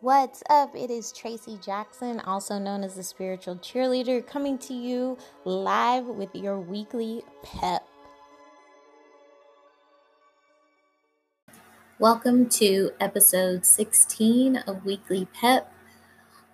What's 0.00 0.44
up? 0.48 0.76
It 0.76 0.92
is 0.92 1.10
Tracy 1.10 1.58
Jackson, 1.60 2.20
also 2.20 2.56
known 2.56 2.84
as 2.84 2.94
the 2.94 3.02
spiritual 3.02 3.56
cheerleader, 3.56 4.24
coming 4.24 4.56
to 4.58 4.72
you 4.72 5.18
live 5.44 6.06
with 6.06 6.32
your 6.36 6.56
weekly 6.56 7.22
pep. 7.42 7.84
Welcome 11.98 12.48
to 12.50 12.92
episode 13.00 13.66
16 13.66 14.58
of 14.68 14.84
Weekly 14.84 15.26
Pep. 15.34 15.72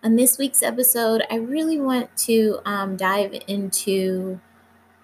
On 0.02 0.16
this 0.16 0.38
week's 0.38 0.62
episode, 0.62 1.22
I 1.30 1.34
really 1.34 1.78
want 1.78 2.16
to 2.20 2.60
um, 2.64 2.96
dive 2.96 3.38
into 3.46 4.40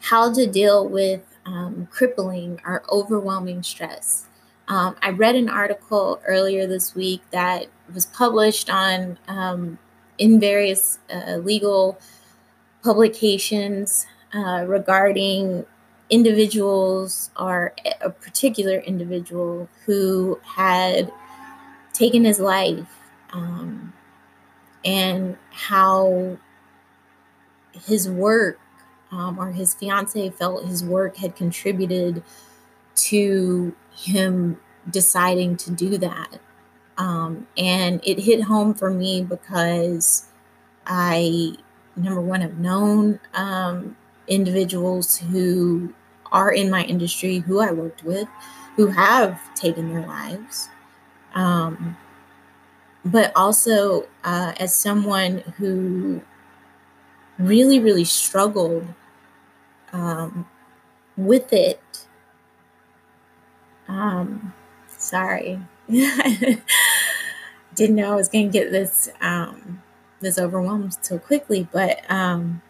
how 0.01 0.33
to 0.33 0.47
deal 0.47 0.89
with 0.89 1.37
um, 1.45 1.89
crippling 1.91 2.63
or 2.65 2.85
overwhelming 2.91 3.63
stress. 3.63 4.29
Um, 4.67 4.97
I 5.03 5.11
read 5.11 5.35
an 5.35 5.51
article 5.51 6.23
earlier 6.25 6.67
this 6.67 6.95
week 6.95 7.21
that 7.33 7.67
was 7.95 8.07
published 8.07 8.71
on 8.71 9.19
um, 9.29 9.79
in 10.19 10.39
various 10.39 10.99
uh, 11.13 11.37
legal 11.37 11.99
publications 12.83 14.07
uh, 14.35 14.65
regarding 14.67 15.67
individuals 16.09 17.31
or 17.39 17.73
a 18.01 18.11
particular 18.11 18.79
individual 18.79 19.69
who 19.87 20.41
had 20.57 21.11
taken 21.93 22.25
his 22.25 22.41
life 22.41 22.99
um, 23.33 23.93
and 24.85 25.37
how 25.51 26.37
his 27.87 28.09
work 28.09 28.59
um, 29.13 29.39
or 29.39 29.53
his 29.53 29.75
fiance 29.75 30.31
felt 30.31 30.65
his 30.65 30.85
work 30.85 31.17
had 31.17 31.37
contributed 31.37 32.23
to 32.95 33.75
him 33.93 34.59
deciding 34.89 35.57
to 35.57 35.71
do 35.71 35.99
that. 35.99 36.39
Um, 37.01 37.47
and 37.57 38.01
it 38.05 38.21
hit 38.21 38.43
home 38.43 38.75
for 38.75 38.91
me 38.91 39.23
because 39.23 40.27
I, 40.87 41.55
number 41.97 42.21
one, 42.21 42.43
have 42.43 42.59
known 42.59 43.21
um, 43.33 43.97
individuals 44.29 45.17
who 45.17 45.95
are 46.31 46.53
in 46.53 46.71
my 46.71 46.85
industry 46.85 47.39
who 47.39 47.61
I 47.61 47.73
worked 47.73 48.05
with 48.05 48.29
who 48.77 48.89
have 48.89 49.41
taken 49.55 49.89
their 49.93 50.07
lives. 50.07 50.69
Um, 51.35 51.97
but 53.03 53.33
also, 53.35 54.07
uh, 54.23 54.53
as 54.61 54.75
someone 54.75 55.39
who 55.57 56.21
really, 57.39 57.81
really 57.81 58.05
struggled 58.05 58.87
um, 59.95 60.47
with 61.17 61.51
it 61.55 61.81
um, 63.91 64.53
sorry. 64.87 65.61
Didn't 67.75 67.97
know 67.97 68.13
I 68.13 68.17
was 68.17 68.29
going 68.29 68.51
to 68.51 68.53
get 68.53 68.71
this 68.71 69.11
um, 69.21 69.83
this 70.21 70.39
overwhelmed 70.39 70.97
so 71.01 71.19
quickly, 71.19 71.67
but 71.73 72.09
um, 72.11 72.63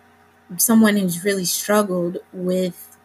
someone 0.56 0.96
who's 0.96 1.24
really 1.24 1.44
struggled 1.44 2.18
with 2.32 2.96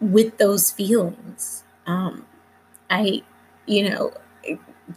with 0.00 0.36
those 0.38 0.70
feelings. 0.70 1.64
Um, 1.86 2.26
I, 2.90 3.22
you 3.66 3.88
know, 3.88 4.12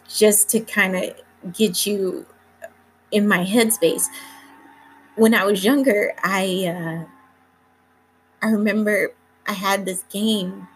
just 0.07 0.49
to 0.49 0.59
kind 0.59 0.95
of 0.95 1.53
get 1.53 1.85
you 1.85 2.25
in 3.11 3.27
my 3.27 3.45
headspace. 3.45 4.05
When 5.15 5.33
I 5.33 5.45
was 5.45 5.63
younger, 5.63 6.13
I 6.21 6.65
uh, 6.67 7.05
I 8.45 8.49
remember 8.49 9.13
I 9.47 9.53
had 9.53 9.85
this 9.85 10.03
game 10.09 10.67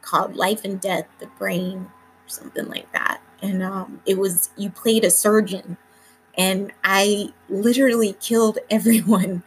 called 0.00 0.34
Life 0.34 0.64
and 0.64 0.80
Death, 0.80 1.06
the 1.18 1.26
Brain, 1.38 1.88
something 2.32 2.68
like 2.68 2.90
that. 2.92 3.20
And 3.40 3.62
um, 3.62 4.00
it 4.06 4.18
was, 4.18 4.50
you 4.56 4.70
played 4.70 5.04
a 5.04 5.10
surgeon, 5.10 5.76
and 6.36 6.72
I 6.84 7.32
literally 7.48 8.14
killed 8.14 8.58
everyone. 8.70 9.42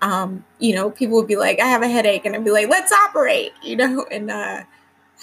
Um, 0.00 0.44
you 0.58 0.74
know, 0.74 0.90
people 0.90 1.16
would 1.16 1.26
be 1.26 1.36
like, 1.36 1.60
I 1.60 1.66
have 1.66 1.82
a 1.82 1.88
headache, 1.88 2.24
and 2.24 2.34
I'd 2.34 2.44
be 2.44 2.50
like, 2.50 2.68
let's 2.68 2.92
operate, 2.92 3.52
you 3.62 3.76
know, 3.76 4.06
and 4.10 4.30
uh, 4.30 4.62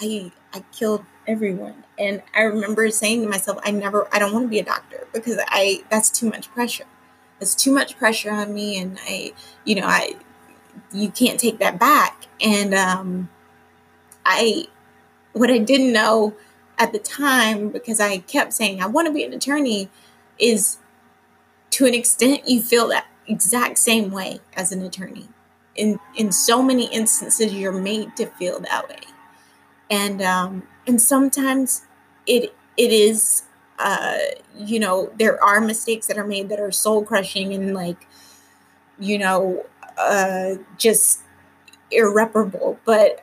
I, 0.00 0.32
I 0.52 0.64
killed 0.72 1.04
everyone. 1.26 1.84
And 1.98 2.22
I 2.34 2.42
remember 2.42 2.90
saying 2.90 3.22
to 3.22 3.28
myself, 3.28 3.58
I 3.64 3.70
never, 3.70 4.06
I 4.12 4.18
don't 4.18 4.32
want 4.32 4.44
to 4.44 4.48
be 4.48 4.58
a 4.58 4.64
doctor 4.64 5.06
because 5.12 5.38
I, 5.48 5.82
that's 5.90 6.10
too 6.10 6.28
much 6.28 6.50
pressure. 6.50 6.84
It's 7.40 7.54
too 7.54 7.72
much 7.72 7.96
pressure 7.98 8.30
on 8.30 8.54
me. 8.54 8.78
And 8.78 8.98
I, 9.02 9.32
you 9.64 9.76
know, 9.76 9.86
I, 9.86 10.16
you 10.92 11.10
can't 11.10 11.40
take 11.40 11.58
that 11.58 11.78
back. 11.78 12.26
And, 12.40 12.74
um, 12.74 13.30
I 14.26 14.66
what 15.32 15.50
I 15.50 15.58
didn't 15.58 15.92
know 15.92 16.34
at 16.78 16.92
the 16.92 16.98
time 16.98 17.70
because 17.70 18.00
I 18.00 18.18
kept 18.18 18.52
saying 18.52 18.82
I 18.82 18.86
want 18.86 19.06
to 19.06 19.12
be 19.12 19.24
an 19.24 19.32
attorney 19.32 19.88
is 20.38 20.78
to 21.70 21.86
an 21.86 21.94
extent 21.94 22.48
you 22.48 22.62
feel 22.62 22.88
that 22.88 23.06
exact 23.26 23.78
same 23.78 24.10
way 24.10 24.40
as 24.54 24.72
an 24.72 24.82
attorney. 24.82 25.28
In 25.74 25.98
in 26.16 26.32
so 26.32 26.62
many 26.62 26.86
instances 26.92 27.52
you're 27.54 27.72
made 27.72 28.16
to 28.16 28.26
feel 28.26 28.60
that 28.60 28.88
way. 28.88 29.00
And 29.90 30.22
um 30.22 30.66
and 30.86 31.00
sometimes 31.00 31.82
it 32.26 32.54
it 32.76 32.92
is 32.92 33.42
uh 33.78 34.18
you 34.56 34.78
know 34.80 35.12
there 35.18 35.42
are 35.42 35.60
mistakes 35.60 36.06
that 36.06 36.18
are 36.18 36.26
made 36.26 36.48
that 36.48 36.60
are 36.60 36.72
soul 36.72 37.04
crushing 37.04 37.52
and 37.54 37.74
like 37.74 38.06
you 38.98 39.18
know 39.18 39.64
uh 39.98 40.54
just 40.78 41.20
irreparable 41.90 42.78
but 42.84 43.22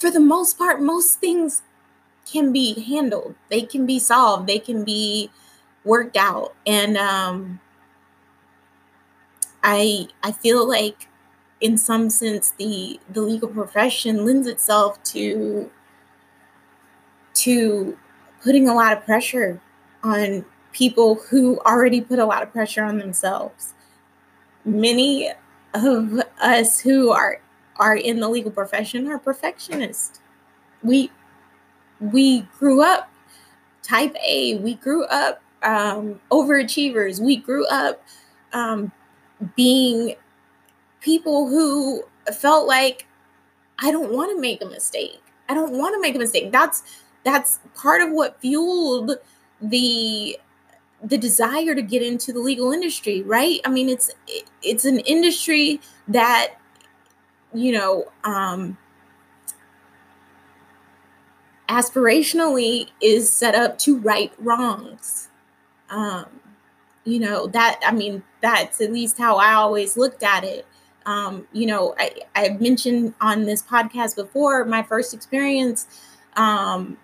for 0.00 0.10
the 0.10 0.20
most 0.20 0.56
part, 0.58 0.80
most 0.80 1.20
things 1.20 1.62
can 2.30 2.52
be 2.52 2.80
handled. 2.80 3.34
They 3.48 3.62
can 3.62 3.86
be 3.86 3.98
solved. 3.98 4.46
They 4.46 4.58
can 4.58 4.84
be 4.84 5.30
worked 5.84 6.16
out. 6.16 6.54
And 6.66 6.96
um, 6.96 7.60
I 9.62 10.08
I 10.22 10.32
feel 10.32 10.68
like 10.68 11.08
in 11.60 11.76
some 11.76 12.10
sense 12.10 12.52
the 12.56 13.00
the 13.08 13.20
legal 13.20 13.48
profession 13.48 14.24
lends 14.24 14.46
itself 14.46 15.02
to 15.04 15.70
to 17.34 17.98
putting 18.42 18.68
a 18.68 18.74
lot 18.74 18.96
of 18.96 19.04
pressure 19.04 19.60
on 20.02 20.44
people 20.72 21.16
who 21.30 21.58
already 21.60 22.00
put 22.00 22.18
a 22.18 22.24
lot 22.24 22.42
of 22.42 22.52
pressure 22.52 22.84
on 22.84 22.98
themselves. 22.98 23.74
Many 24.64 25.32
of 25.74 26.22
us 26.40 26.80
who 26.80 27.10
are 27.10 27.40
are 27.76 27.96
in 27.96 28.20
the 28.20 28.28
legal 28.28 28.50
profession 28.50 29.08
are 29.08 29.18
perfectionists. 29.18 30.20
We 30.82 31.10
we 32.00 32.42
grew 32.58 32.82
up 32.82 33.10
type 33.82 34.16
A. 34.26 34.56
We 34.56 34.74
grew 34.74 35.04
up 35.04 35.42
um, 35.62 36.20
overachievers. 36.30 37.20
We 37.20 37.36
grew 37.36 37.66
up 37.66 38.02
um, 38.52 38.92
being 39.56 40.16
people 41.00 41.48
who 41.48 42.04
felt 42.34 42.66
like 42.66 43.06
I 43.78 43.90
don't 43.90 44.12
want 44.12 44.30
to 44.34 44.40
make 44.40 44.62
a 44.62 44.66
mistake. 44.66 45.22
I 45.48 45.54
don't 45.54 45.72
want 45.72 45.94
to 45.94 46.00
make 46.00 46.14
a 46.14 46.18
mistake. 46.18 46.52
That's 46.52 46.82
that's 47.24 47.60
part 47.74 48.00
of 48.00 48.10
what 48.10 48.40
fueled 48.40 49.12
the 49.60 50.38
the 51.02 51.18
desire 51.18 51.74
to 51.74 51.82
get 51.82 52.02
into 52.02 52.32
the 52.32 52.40
legal 52.40 52.72
industry, 52.72 53.22
right? 53.22 53.60
I 53.64 53.70
mean, 53.70 53.88
it's 53.88 54.10
it's 54.62 54.84
an 54.84 55.00
industry 55.00 55.80
that 56.08 56.54
you 57.52 57.72
know, 57.72 58.06
um, 58.24 58.76
aspirationally 61.70 62.88
is 63.00 63.32
set 63.32 63.54
up 63.54 63.78
to 63.78 63.96
right 63.98 64.32
wrongs. 64.38 65.28
Um, 65.88 66.26
you 67.04 67.20
know, 67.20 67.46
that, 67.46 67.80
I 67.86 67.92
mean, 67.92 68.24
that's 68.40 68.80
at 68.80 68.92
least 68.92 69.18
how 69.18 69.36
I 69.36 69.54
always 69.54 69.96
looked 69.96 70.24
at 70.24 70.42
it. 70.42 70.66
Um, 71.06 71.46
you 71.52 71.66
know, 71.66 71.94
I, 71.96 72.22
I 72.34 72.48
mentioned 72.50 73.14
on 73.20 73.44
this 73.44 73.62
podcast 73.62 74.16
before 74.16 74.64
my 74.64 74.82
first 74.82 75.14
experience. 75.14 75.86
Um, 76.36 76.98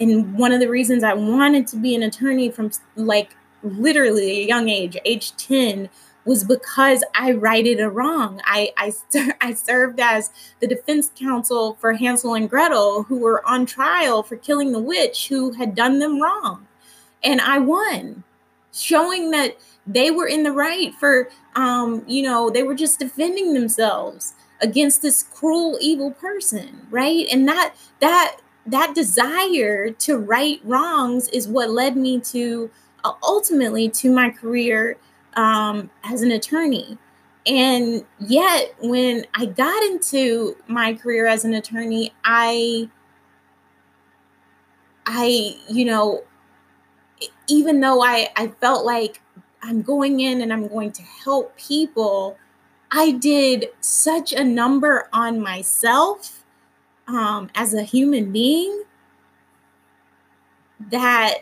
and 0.00 0.34
one 0.36 0.52
of 0.52 0.60
the 0.60 0.68
reasons 0.68 1.04
I 1.04 1.14
wanted 1.14 1.66
to 1.68 1.76
be 1.76 1.94
an 1.94 2.02
attorney 2.02 2.50
from 2.50 2.72
like 2.96 3.36
literally 3.62 4.42
a 4.42 4.46
young 4.46 4.68
age, 4.68 4.96
age 5.04 5.36
10, 5.36 5.88
was 6.30 6.44
because 6.44 7.02
I 7.12 7.32
righted 7.32 7.80
a 7.80 7.90
wrong. 7.90 8.40
I, 8.44 8.72
I, 8.76 8.92
I 9.40 9.52
served 9.52 9.98
as 9.98 10.30
the 10.60 10.68
defense 10.68 11.10
counsel 11.16 11.74
for 11.80 11.94
Hansel 11.94 12.34
and 12.34 12.48
Gretel, 12.48 13.02
who 13.02 13.18
were 13.18 13.44
on 13.44 13.66
trial 13.66 14.22
for 14.22 14.36
killing 14.36 14.70
the 14.70 14.78
witch 14.78 15.26
who 15.26 15.54
had 15.54 15.74
done 15.74 15.98
them 15.98 16.22
wrong. 16.22 16.68
And 17.20 17.40
I 17.40 17.58
won, 17.58 18.22
showing 18.72 19.32
that 19.32 19.56
they 19.84 20.12
were 20.12 20.28
in 20.28 20.44
the 20.44 20.52
right 20.52 20.94
for, 20.94 21.30
um, 21.56 22.04
you 22.06 22.22
know, 22.22 22.48
they 22.48 22.62
were 22.62 22.76
just 22.76 23.00
defending 23.00 23.52
themselves 23.52 24.34
against 24.60 25.02
this 25.02 25.24
cruel, 25.24 25.78
evil 25.80 26.12
person, 26.12 26.86
right? 26.90 27.26
And 27.32 27.48
that, 27.48 27.74
that, 27.98 28.36
that 28.66 28.94
desire 28.94 29.90
to 29.90 30.16
right 30.16 30.60
wrongs 30.62 31.26
is 31.30 31.48
what 31.48 31.70
led 31.70 31.96
me 31.96 32.20
to 32.20 32.70
uh, 33.02 33.14
ultimately 33.20 33.88
to 33.88 34.12
my 34.12 34.30
career 34.30 34.96
um, 35.34 35.90
as 36.04 36.22
an 36.22 36.30
attorney. 36.30 36.98
And 37.46 38.04
yet, 38.18 38.74
when 38.80 39.24
I 39.34 39.46
got 39.46 39.82
into 39.84 40.56
my 40.66 40.94
career 40.94 41.26
as 41.26 41.44
an 41.44 41.54
attorney, 41.54 42.12
I, 42.22 42.90
I, 45.06 45.56
you 45.68 45.84
know, 45.86 46.24
even 47.48 47.80
though 47.80 48.02
I, 48.02 48.28
I 48.36 48.48
felt 48.60 48.84
like 48.84 49.22
I'm 49.62 49.82
going 49.82 50.20
in 50.20 50.40
and 50.40 50.52
I'm 50.52 50.68
going 50.68 50.92
to 50.92 51.02
help 51.02 51.56
people, 51.56 52.36
I 52.90 53.12
did 53.12 53.68
such 53.80 54.32
a 54.32 54.44
number 54.44 55.08
on 55.12 55.40
myself 55.40 56.44
um, 57.06 57.50
as 57.54 57.74
a 57.74 57.82
human 57.82 58.32
being 58.32 58.84
that 60.90 61.38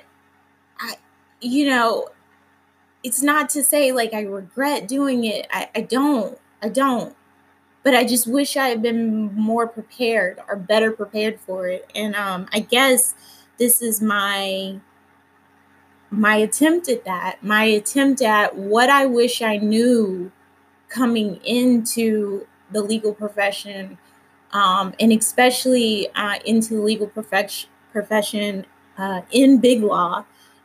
I, 0.80 0.94
you 1.40 1.68
know, 1.68 2.08
it's 3.02 3.22
not 3.22 3.48
to 3.50 3.62
say 3.62 3.92
like 3.92 4.12
I 4.12 4.22
regret 4.22 4.88
doing 4.88 5.24
it. 5.24 5.46
I, 5.52 5.68
I 5.74 5.80
don't. 5.82 6.38
I 6.62 6.68
don't. 6.68 7.14
But 7.82 7.94
I 7.94 8.04
just 8.04 8.26
wish 8.26 8.56
I 8.56 8.68
had 8.68 8.82
been 8.82 9.34
more 9.34 9.66
prepared 9.66 10.40
or 10.48 10.56
better 10.56 10.90
prepared 10.90 11.40
for 11.40 11.68
it. 11.68 11.90
And 11.94 12.14
um, 12.16 12.48
I 12.52 12.60
guess 12.60 13.14
this 13.58 13.80
is 13.80 14.00
my 14.00 14.80
my 16.10 16.36
attempt 16.36 16.88
at 16.88 17.04
that. 17.04 17.42
My 17.42 17.64
attempt 17.64 18.22
at 18.22 18.56
what 18.56 18.88
I 18.90 19.06
wish 19.06 19.42
I 19.42 19.58
knew 19.58 20.32
coming 20.88 21.36
into 21.44 22.46
the 22.70 22.82
legal 22.82 23.14
profession, 23.14 23.98
um, 24.52 24.94
and 24.98 25.12
especially 25.12 26.08
uh, 26.14 26.38
into 26.44 26.74
the 26.74 26.80
legal 26.80 27.06
profession 27.06 27.68
profession 27.92 28.66
uh, 28.96 29.22
in 29.30 29.58
big 29.58 29.82
law. 29.82 30.24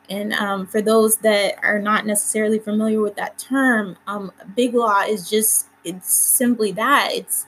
And 0.09 0.33
um, 0.33 0.67
for 0.67 0.81
those 0.81 1.17
that 1.17 1.55
are 1.63 1.79
not 1.79 2.05
necessarily 2.05 2.59
familiar 2.59 3.01
with 3.01 3.15
that 3.15 3.38
term, 3.38 3.97
um, 4.07 4.31
big 4.55 4.73
law 4.73 5.01
is 5.01 5.29
just 5.29 5.67
it's 5.83 6.11
simply 6.13 6.71
that. 6.73 7.09
It's 7.11 7.45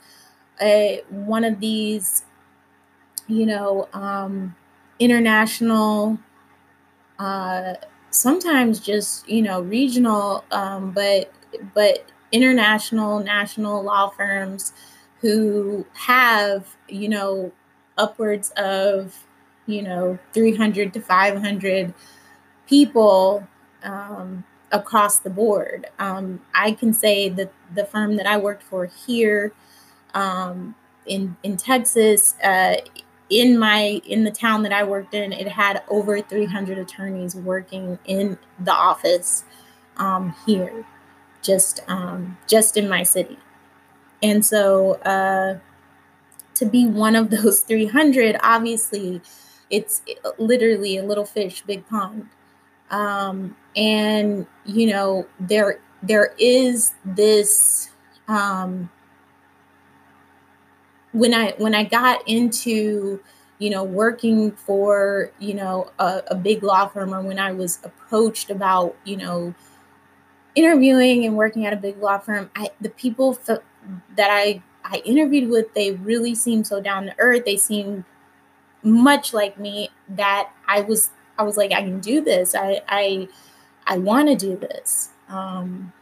a, 0.61 1.03
one 1.09 1.43
of 1.43 1.59
these, 1.59 2.23
you 3.27 3.45
know, 3.45 3.87
um, 3.93 4.55
international, 4.99 6.19
uh, 7.19 7.75
sometimes 8.09 8.79
just 8.79 9.27
you 9.27 9.41
know 9.41 9.61
regional, 9.61 10.43
um, 10.51 10.91
but 10.91 11.31
but 11.73 12.05
international, 12.31 13.19
national 13.19 13.83
law 13.83 14.09
firms 14.09 14.73
who 15.21 15.85
have 15.93 16.75
you 16.87 17.09
know 17.09 17.51
upwards 17.97 18.51
of 18.57 19.25
you 19.65 19.81
know 19.81 20.19
300 20.33 20.93
to 20.93 21.01
500 21.01 21.93
people 22.67 23.47
um, 23.83 24.43
across 24.71 25.19
the 25.19 25.29
board. 25.29 25.87
Um, 25.99 26.41
I 26.53 26.71
can 26.71 26.93
say 26.93 27.29
that 27.29 27.51
the 27.73 27.85
firm 27.85 28.17
that 28.17 28.25
I 28.25 28.37
worked 28.37 28.63
for 28.63 28.85
here 28.85 29.53
um, 30.13 30.75
in 31.05 31.37
in 31.43 31.57
Texas, 31.57 32.35
uh, 32.43 32.75
in 33.29 33.57
my 33.57 34.01
in 34.05 34.23
the 34.23 34.31
town 34.31 34.63
that 34.63 34.73
I 34.73 34.83
worked 34.83 35.13
in, 35.13 35.31
it 35.33 35.47
had 35.47 35.83
over 35.89 36.21
300 36.21 36.77
attorneys 36.77 37.35
working 37.35 37.99
in 38.05 38.37
the 38.59 38.73
office 38.73 39.43
um, 39.97 40.35
here, 40.45 40.85
just 41.41 41.81
um, 41.87 42.37
just 42.47 42.77
in 42.77 42.89
my 42.89 43.03
city, 43.03 43.37
and 44.21 44.45
so 44.45 44.95
uh, 45.03 45.59
to 46.55 46.65
be 46.65 46.85
one 46.85 47.15
of 47.15 47.29
those 47.29 47.61
300, 47.61 48.37
obviously, 48.41 49.21
it's 49.69 50.01
literally 50.37 50.97
a 50.97 51.03
little 51.03 51.25
fish, 51.25 51.61
big 51.61 51.87
pond 51.87 52.29
um, 52.91 53.55
and 53.75 54.47
you 54.65 54.87
know 54.87 55.27
there 55.39 55.79
there 56.03 56.33
is 56.37 56.93
this 57.03 57.89
um, 58.27 58.89
when 61.11 61.33
I 61.33 61.53
when 61.57 61.75
I 61.75 61.83
got 61.83 62.27
into 62.27 63.21
you 63.59 63.69
know 63.69 63.83
working 63.83 64.51
for 64.51 65.31
you 65.39 65.53
know 65.53 65.91
a, 65.99 66.23
a 66.27 66.35
big 66.35 66.63
law 66.63 66.87
firm 66.87 67.13
or 67.13 67.21
when 67.21 67.39
I 67.39 67.51
was 67.51 67.79
approached 67.83 68.49
about 68.49 68.95
you 69.03 69.17
know 69.17 69.55
interviewing 70.55 71.25
and 71.25 71.35
working 71.35 71.65
at 71.65 71.73
a 71.73 71.77
big 71.77 72.01
law 72.01 72.17
firm, 72.17 72.49
I 72.55 72.69
the 72.81 72.89
people 72.89 73.37
that 74.15 74.29
I 74.31 74.61
I 74.83 74.97
interviewed 75.05 75.49
with, 75.49 75.73
they 75.73 75.91
really 75.91 76.35
seemed 76.35 76.67
so 76.67 76.79
down 76.79 77.05
to 77.05 77.15
earth. 77.17 77.45
They 77.45 77.57
seemed 77.57 78.05
much 78.83 79.33
like 79.33 79.59
me 79.59 79.89
that 80.09 80.51
I 80.67 80.81
was 80.81 81.09
I 81.37 81.43
was 81.43 81.57
like, 81.57 81.71
I 81.71 81.81
can 81.81 81.99
do 81.99 82.21
this. 82.21 82.55
I 82.55 82.81
I 82.87 83.27
I 83.87 83.97
want 83.97 84.29
to 84.29 84.35
do 84.35 84.55
this. 84.55 85.09
Um, 85.29 85.93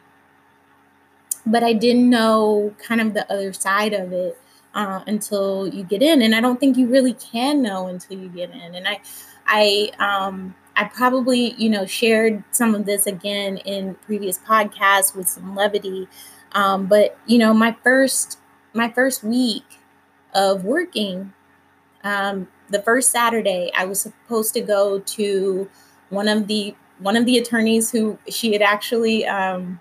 but 1.46 1.64
I 1.64 1.74
didn't 1.74 2.10
know 2.10 2.74
kind 2.80 3.02
of 3.02 3.14
the 3.14 3.30
other 3.32 3.54
side 3.54 3.94
of 3.94 4.14
it 4.14 4.40
uh, 4.74 5.02
until 5.08 5.68
you 5.68 5.84
get 5.84 6.02
in, 6.02 6.22
and 6.22 6.34
I 6.36 6.42
don't 6.42 6.60
think 6.60 6.78
you 6.78 6.88
really 6.88 7.14
can 7.14 7.62
know 7.62 7.88
until 7.88 8.18
you 8.18 8.30
get 8.30 8.52
in. 8.52 8.76
And 8.76 8.88
I, 8.88 9.02
I, 9.46 9.92
um, 10.00 10.56
I 10.76 10.86
probably 10.86 11.54
you 11.58 11.70
know 11.70 11.86
shared 11.86 12.44
some 12.52 12.74
of 12.76 12.86
this 12.86 13.06
again 13.06 13.58
in 13.58 13.96
previous 14.06 14.40
podcasts 14.40 15.16
with 15.16 15.28
some 15.28 15.56
levity, 15.56 16.08
um, 16.54 16.88
but 16.88 17.18
you 17.26 17.38
know 17.38 17.54
my 17.54 17.76
first 17.84 18.40
my 18.74 18.90
first 18.92 19.24
week 19.24 19.80
of 20.34 20.64
working 20.64 21.34
um, 22.04 22.48
the 22.74 22.82
first 22.82 23.12
Saturday, 23.12 23.72
I 23.78 23.86
was 23.86 24.02
supposed 24.02 24.54
to 24.56 24.62
go 24.62 25.00
to 25.00 25.70
one 26.10 26.28
of 26.28 26.48
the 26.48 26.76
one 27.00 27.16
of 27.16 27.26
the 27.26 27.38
attorneys 27.38 27.92
who 27.92 28.18
she 28.30 28.54
had 28.54 28.62
actually, 28.62 29.26
um, 29.26 29.80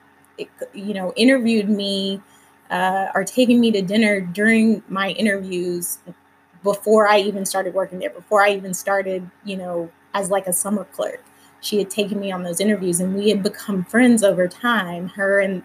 you 0.72 0.94
know, 0.94 1.12
interviewed 1.14 1.68
me 1.68 2.20
uh, 2.70 3.08
or 3.14 3.24
taken 3.24 3.60
me 3.60 3.70
to 3.72 3.82
dinner 3.82 4.20
during 4.20 4.82
my 4.88 5.10
interviews 5.10 5.98
before 6.62 7.06
I 7.08 7.18
even 7.20 7.44
started 7.44 7.74
working 7.74 7.98
there. 7.98 8.10
Before 8.10 8.42
I 8.42 8.50
even 8.50 8.74
started, 8.74 9.30
you 9.44 9.56
know, 9.56 9.90
as 10.14 10.30
like 10.30 10.46
a 10.46 10.52
summer 10.52 10.84
clerk, 10.84 11.22
she 11.60 11.78
had 11.78 11.90
taken 11.90 12.18
me 12.18 12.32
on 12.32 12.42
those 12.42 12.60
interviews, 12.60 13.00
and 13.00 13.14
we 13.14 13.30
had 13.30 13.42
become 13.42 13.84
friends 13.84 14.22
over 14.22 14.48
time. 14.48 15.08
Her 15.10 15.40
and 15.40 15.62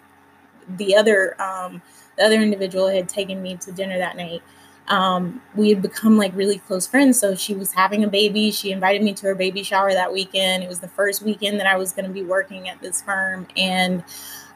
the 0.68 0.96
other 0.96 1.40
um, 1.42 1.82
the 2.18 2.24
other 2.24 2.42
individual 2.42 2.88
had 2.88 3.10
taken 3.10 3.42
me 3.42 3.58
to 3.58 3.72
dinner 3.72 3.98
that 3.98 4.18
night 4.18 4.42
um, 4.88 5.42
we 5.56 5.69
had 5.69 5.81
become 5.81 6.18
like 6.18 6.36
really 6.36 6.60
close 6.60 6.88
friends. 6.88 7.19
So 7.19 7.36
she 7.36 7.54
was 7.54 7.74
having 7.74 8.04
a 8.04 8.07
baby. 8.07 8.51
She 8.51 8.72
invited 8.72 9.01
me 9.04 9.13
to 9.13 9.28
her 9.28 9.36
baby 9.36 9.63
shower 9.63 9.92
that 9.94 10.12
weekend. 10.13 10.63
It 10.63 10.69
was 10.69 10.80
the 10.80 10.88
first 10.88 11.22
weekend 11.22 11.60
that 11.60 11.68
I 11.68 11.75
was 11.75 11.92
going 11.92 12.06
to 12.06 12.12
be 12.12 12.24
working 12.24 12.69
at 12.69 12.81
this 12.81 13.01
firm, 13.01 13.48
and 13.56 14.04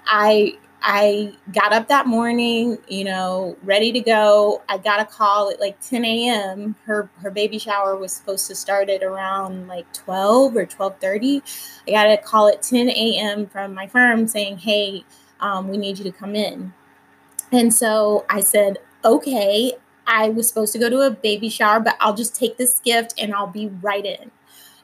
I 0.06 0.58
I 0.84 1.34
got 1.54 1.74
up 1.74 1.90
that 1.90 2.08
morning, 2.08 2.80
you 2.88 3.04
know, 3.04 3.56
ready 3.64 3.92
to 3.92 4.00
go. 4.00 4.64
I 4.68 4.80
got 4.80 5.00
a 5.00 5.06
call 5.06 5.52
at 5.52 5.60
like 5.60 5.80
10 5.80 6.04
a.m. 6.06 6.76
Her 6.86 7.10
her 7.22 7.30
baby 7.30 7.60
shower 7.60 7.96
was 7.96 8.12
supposed 8.12 8.48
to 8.48 8.56
start 8.56 8.90
at 8.90 9.04
around 9.04 9.68
like 9.68 9.92
12 9.94 10.56
or 10.56 10.66
12:30. 10.66 11.44
I 11.88 11.92
got 11.92 12.10
a 12.12 12.18
call 12.18 12.48
at 12.48 12.64
10 12.64 12.90
a.m. 12.90 13.48
from 13.48 13.74
my 13.74 13.88
firm 13.88 14.28
saying, 14.28 14.60
"Hey, 14.60 15.06
um, 15.40 15.68
we 15.68 15.78
need 15.78 15.98
you 16.00 16.04
to 16.06 16.12
come 16.12 16.36
in." 16.36 16.74
And 17.52 17.74
so 17.74 18.26
I 18.30 18.42
said, 18.42 18.78
"Okay." 19.06 19.74
I 20.08 20.30
was 20.30 20.48
supposed 20.48 20.74
to 20.74 20.80
go 20.80 20.90
to 20.90 21.02
a 21.02 21.12
baby 21.12 21.50
shower, 21.50 21.80
but 21.80 21.96
I'll 22.00 22.16
just 22.16 22.36
take 22.36 22.58
this 22.58 22.80
gift 22.80 23.14
and 23.18 23.34
I'll 23.34 23.48
be 23.48 23.68
right 23.68 24.06
in. 24.06 24.32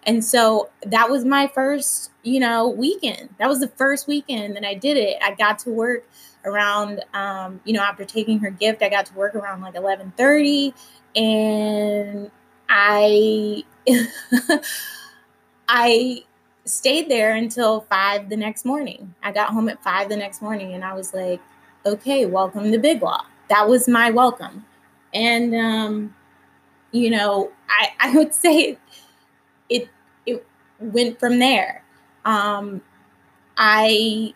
And 0.07 0.23
so 0.23 0.69
that 0.85 1.09
was 1.09 1.25
my 1.25 1.47
first, 1.47 2.11
you 2.23 2.39
know, 2.39 2.69
weekend. 2.69 3.29
That 3.39 3.49
was 3.49 3.59
the 3.59 3.67
first 3.67 4.07
weekend 4.07 4.55
that 4.55 4.63
I 4.63 4.73
did 4.73 4.95
it. 4.95 5.17
I 5.21 5.35
got 5.35 5.59
to 5.59 5.69
work 5.69 6.07
around, 6.45 7.03
um, 7.13 7.59
you 7.65 7.73
know, 7.73 7.81
after 7.81 8.05
taking 8.05 8.39
her 8.39 8.49
gift, 8.49 8.81
I 8.81 8.87
got 8.87 9.05
to 9.07 9.13
work 9.15 9.35
around 9.35 9.61
like 9.61 9.73
1130 9.73 10.73
and 11.15 12.31
I, 12.69 13.65
I 15.67 16.23
stayed 16.63 17.09
there 17.09 17.35
until 17.35 17.81
five 17.81 18.29
the 18.29 18.37
next 18.37 18.63
morning. 18.63 19.13
I 19.21 19.33
got 19.33 19.49
home 19.49 19.67
at 19.67 19.83
five 19.83 20.07
the 20.07 20.15
next 20.15 20.41
morning 20.41 20.73
and 20.73 20.85
I 20.85 20.93
was 20.93 21.13
like, 21.13 21.41
okay, 21.85 22.25
welcome 22.25 22.71
to 22.71 22.77
Big 22.77 23.01
Law. 23.01 23.25
That 23.49 23.67
was 23.67 23.89
my 23.89 24.09
welcome 24.09 24.65
and 25.13 25.55
um, 25.55 26.15
you 26.91 27.09
know, 27.09 27.51
I, 27.69 27.91
I 27.99 28.15
would 28.15 28.33
say 28.33 28.77
it 29.69 29.89
it 30.25 30.45
went 30.79 31.19
from 31.19 31.39
there. 31.39 31.83
Um, 32.25 32.81
I 33.57 34.33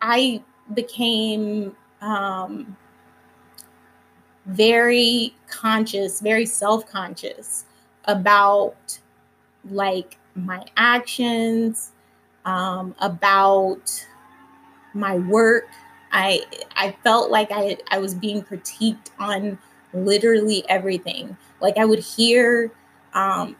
I 0.00 0.42
became 0.72 1.76
um, 2.00 2.76
very 4.46 5.34
conscious, 5.48 6.20
very 6.20 6.46
self 6.46 6.86
conscious 6.86 7.64
about 8.04 8.98
like 9.70 10.18
my 10.34 10.64
actions, 10.76 11.92
um, 12.44 12.94
about 13.00 14.06
my 14.94 15.18
work, 15.18 15.68
I 16.14 16.42
I 16.76 16.96
felt 17.04 17.30
like 17.30 17.48
I 17.50 17.76
I 17.90 17.98
was 17.98 18.14
being 18.14 18.42
critiqued 18.42 19.10
on 19.18 19.58
literally 19.92 20.64
everything. 20.68 21.36
Like 21.60 21.76
I 21.76 21.84
would 21.84 21.98
hear 21.98 22.72
um 23.12 23.56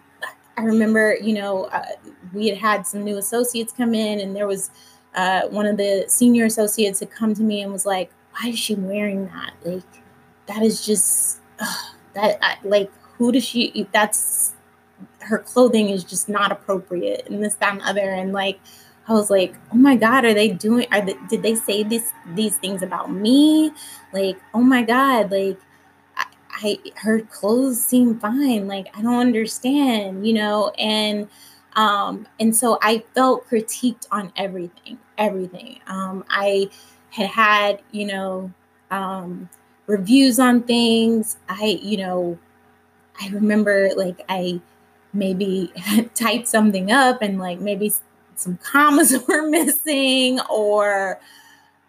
I 0.56 0.62
remember, 0.62 1.16
you 1.20 1.34
know, 1.34 1.64
uh, 1.64 1.84
we 2.32 2.46
had 2.48 2.58
had 2.58 2.86
some 2.86 3.02
new 3.02 3.18
associates 3.18 3.72
come 3.72 3.92
in 3.92 4.20
and 4.20 4.36
there 4.36 4.46
was 4.46 4.70
uh, 5.14 5.42
one 5.48 5.66
of 5.66 5.76
the 5.76 6.04
senior 6.08 6.44
associates 6.44 7.00
had 7.00 7.10
come 7.10 7.34
to 7.34 7.42
me 7.42 7.62
and 7.62 7.72
was 7.72 7.84
like, 7.84 8.12
why 8.32 8.50
is 8.50 8.58
she 8.58 8.74
wearing 8.76 9.26
that? 9.26 9.52
Like, 9.64 9.82
that 10.46 10.62
is 10.62 10.86
just, 10.86 11.40
ugh, 11.58 11.94
that, 12.14 12.38
I, 12.40 12.58
like, 12.62 12.92
who 13.18 13.32
does 13.32 13.44
she, 13.44 13.88
that's, 13.92 14.54
her 15.20 15.38
clothing 15.38 15.88
is 15.88 16.04
just 16.04 16.28
not 16.28 16.52
appropriate 16.52 17.26
and 17.28 17.42
this 17.42 17.54
that 17.56 17.72
and 17.72 17.82
other 17.82 18.10
and 18.12 18.32
like 18.32 18.60
I 19.06 19.12
was 19.12 19.30
like, 19.30 19.54
oh 19.72 19.76
my 19.76 19.96
God, 19.96 20.24
are 20.24 20.34
they 20.34 20.48
doing, 20.48 20.86
are 20.90 21.04
they, 21.04 21.16
did 21.28 21.42
they 21.42 21.54
say 21.54 21.82
this, 21.82 22.12
these 22.34 22.56
things 22.56 22.82
about 22.82 23.12
me? 23.12 23.72
Like, 24.12 24.38
oh 24.54 24.62
my 24.62 24.82
God, 24.82 25.30
like 25.30 25.58
I, 26.16 26.24
I, 26.50 26.78
her 26.96 27.20
clothes 27.20 27.82
seem 27.82 28.18
fine. 28.18 28.66
Like, 28.66 28.88
I 28.96 29.02
don't 29.02 29.20
understand, 29.20 30.26
you 30.26 30.32
know? 30.32 30.70
And, 30.78 31.28
um, 31.74 32.26
and 32.40 32.56
so 32.56 32.78
I 32.80 33.04
felt 33.14 33.46
critiqued 33.48 34.06
on 34.10 34.32
everything, 34.36 34.98
everything. 35.18 35.80
Um, 35.86 36.24
I 36.30 36.70
had 37.10 37.26
had, 37.26 37.82
you 37.90 38.06
know, 38.06 38.52
um, 38.90 39.50
reviews 39.86 40.38
on 40.38 40.62
things. 40.62 41.36
I, 41.48 41.78
you 41.82 41.98
know, 41.98 42.38
I 43.20 43.28
remember 43.28 43.90
like 43.96 44.24
I 44.28 44.60
maybe 45.12 45.72
typed 46.14 46.48
something 46.48 46.90
up 46.90 47.22
and 47.22 47.38
like 47.38 47.60
maybe 47.60 47.92
some 48.36 48.58
commas 48.58 49.14
were 49.28 49.48
missing 49.48 50.40
or 50.50 51.20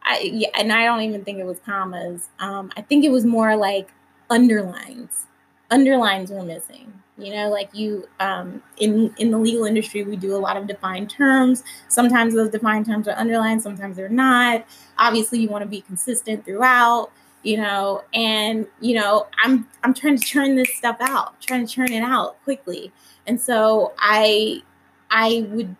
I 0.06 0.20
yeah, 0.20 0.50
and 0.58 0.72
I 0.72 0.86
don't 0.86 1.02
even 1.02 1.24
think 1.25 1.40
it 1.40 1.46
was 1.46 1.60
commas. 1.66 2.30
Um, 2.40 2.72
I 2.78 2.82
think 2.82 3.04
it 3.04 3.12
was 3.12 3.25
more 3.25 3.56
like 3.56 3.92
underlines. 4.30 5.25
Underlines 5.72 6.32
were 6.32 6.44
missing. 6.44 6.94
You 7.18 7.34
know, 7.34 7.50
like 7.50 7.74
you 7.74 8.08
um, 8.20 8.62
in 8.78 9.14
in 9.18 9.32
the 9.32 9.38
legal 9.38 9.66
industry, 9.66 10.04
we 10.04 10.16
do 10.16 10.36
a 10.36 10.38
lot 10.38 10.58
of 10.58 10.68
defined 10.68 11.10
terms. 11.10 11.64
Sometimes 11.88 12.36
those 12.36 12.52
defined 12.52 12.86
terms 12.86 13.08
are 13.08 13.18
underlined, 13.18 13.62
sometimes 13.62 13.98
they're 13.98 14.10
not. 14.10 14.66
Obviously, 14.98 15.40
you 15.40 15.50
want 15.50 15.64
to 15.64 15.70
be 15.70 15.82
consistent 15.82 16.46
throughout. 16.46 17.12
You 17.42 17.58
know, 17.58 18.04
and 18.14 18.68
you 18.82 18.96
know, 18.96 19.28
I'm 19.44 19.68
I'm 19.84 19.94
trying 19.94 20.18
to 20.18 20.25
churn 20.25 20.56
this 20.56 20.74
stuff 20.75 20.98
out, 21.00 21.40
trying 21.42 21.66
to 21.66 21.74
churn 21.74 21.92
it 21.92 22.04
out 22.04 22.44
quickly. 22.44 22.92
And 23.25 23.40
so 23.40 23.94
I 23.98 24.62
I 25.10 25.48
would 25.50 25.75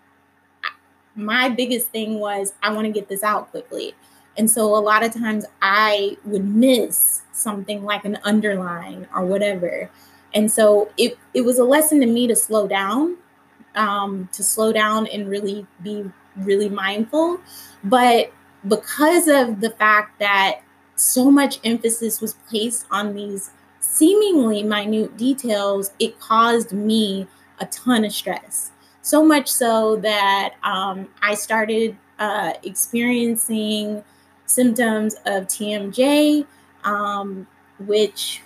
my 1.16 1.50
biggest 1.50 1.88
thing 1.88 2.20
was 2.20 2.54
I 2.62 2.74
want 2.74 2.86
to 2.86 2.92
get 2.92 3.08
this 3.10 3.24
out 3.24 3.52
quickly. 3.52 3.94
And 4.38 4.52
so 4.52 4.76
a 4.76 4.80
lot 4.80 5.04
of 5.04 5.14
times 5.14 5.46
I 5.62 6.18
would 6.26 6.46
miss 6.46 7.22
something 7.32 7.84
like 7.84 8.04
an 8.04 8.18
underline 8.24 9.08
or 9.16 9.26
whatever. 9.26 9.90
And 10.34 10.52
so 10.52 10.92
it, 10.98 11.18
it 11.34 11.42
was 11.42 11.58
a 11.58 11.64
lesson 11.64 12.02
to 12.02 12.06
me 12.06 12.28
to 12.28 12.36
slow 12.36 12.68
down, 12.68 13.16
um, 13.76 14.30
to 14.34 14.44
slow 14.44 14.74
down 14.74 15.08
and 15.08 15.30
really 15.30 15.66
be 15.82 16.12
really 16.36 16.68
mindful. 16.68 17.40
But 17.84 18.34
because 18.68 19.28
of 19.30 19.62
the 19.62 19.70
fact 19.70 20.20
that 20.20 20.62
so 20.98 21.32
much 21.32 21.60
emphasis 21.64 22.20
was 22.20 22.34
placed 22.50 22.86
on 22.92 23.14
these 23.14 23.52
seemingly 23.80 24.64
minute 24.64 25.16
details, 25.16 25.92
it 26.00 26.20
caused 26.20 26.74
me 26.74 27.28
a 27.60 27.66
ton 27.68 28.04
of 28.04 28.12
stress. 28.12 28.72
So 29.06 29.24
much 29.24 29.52
so 29.52 29.98
that 29.98 30.56
um, 30.64 31.10
I 31.22 31.36
started 31.36 31.96
uh, 32.18 32.54
experiencing 32.64 34.04
symptoms 34.48 35.14
of 35.28 35.44
TMJ, 35.46 36.44
um, 36.84 37.46
which 37.78 38.42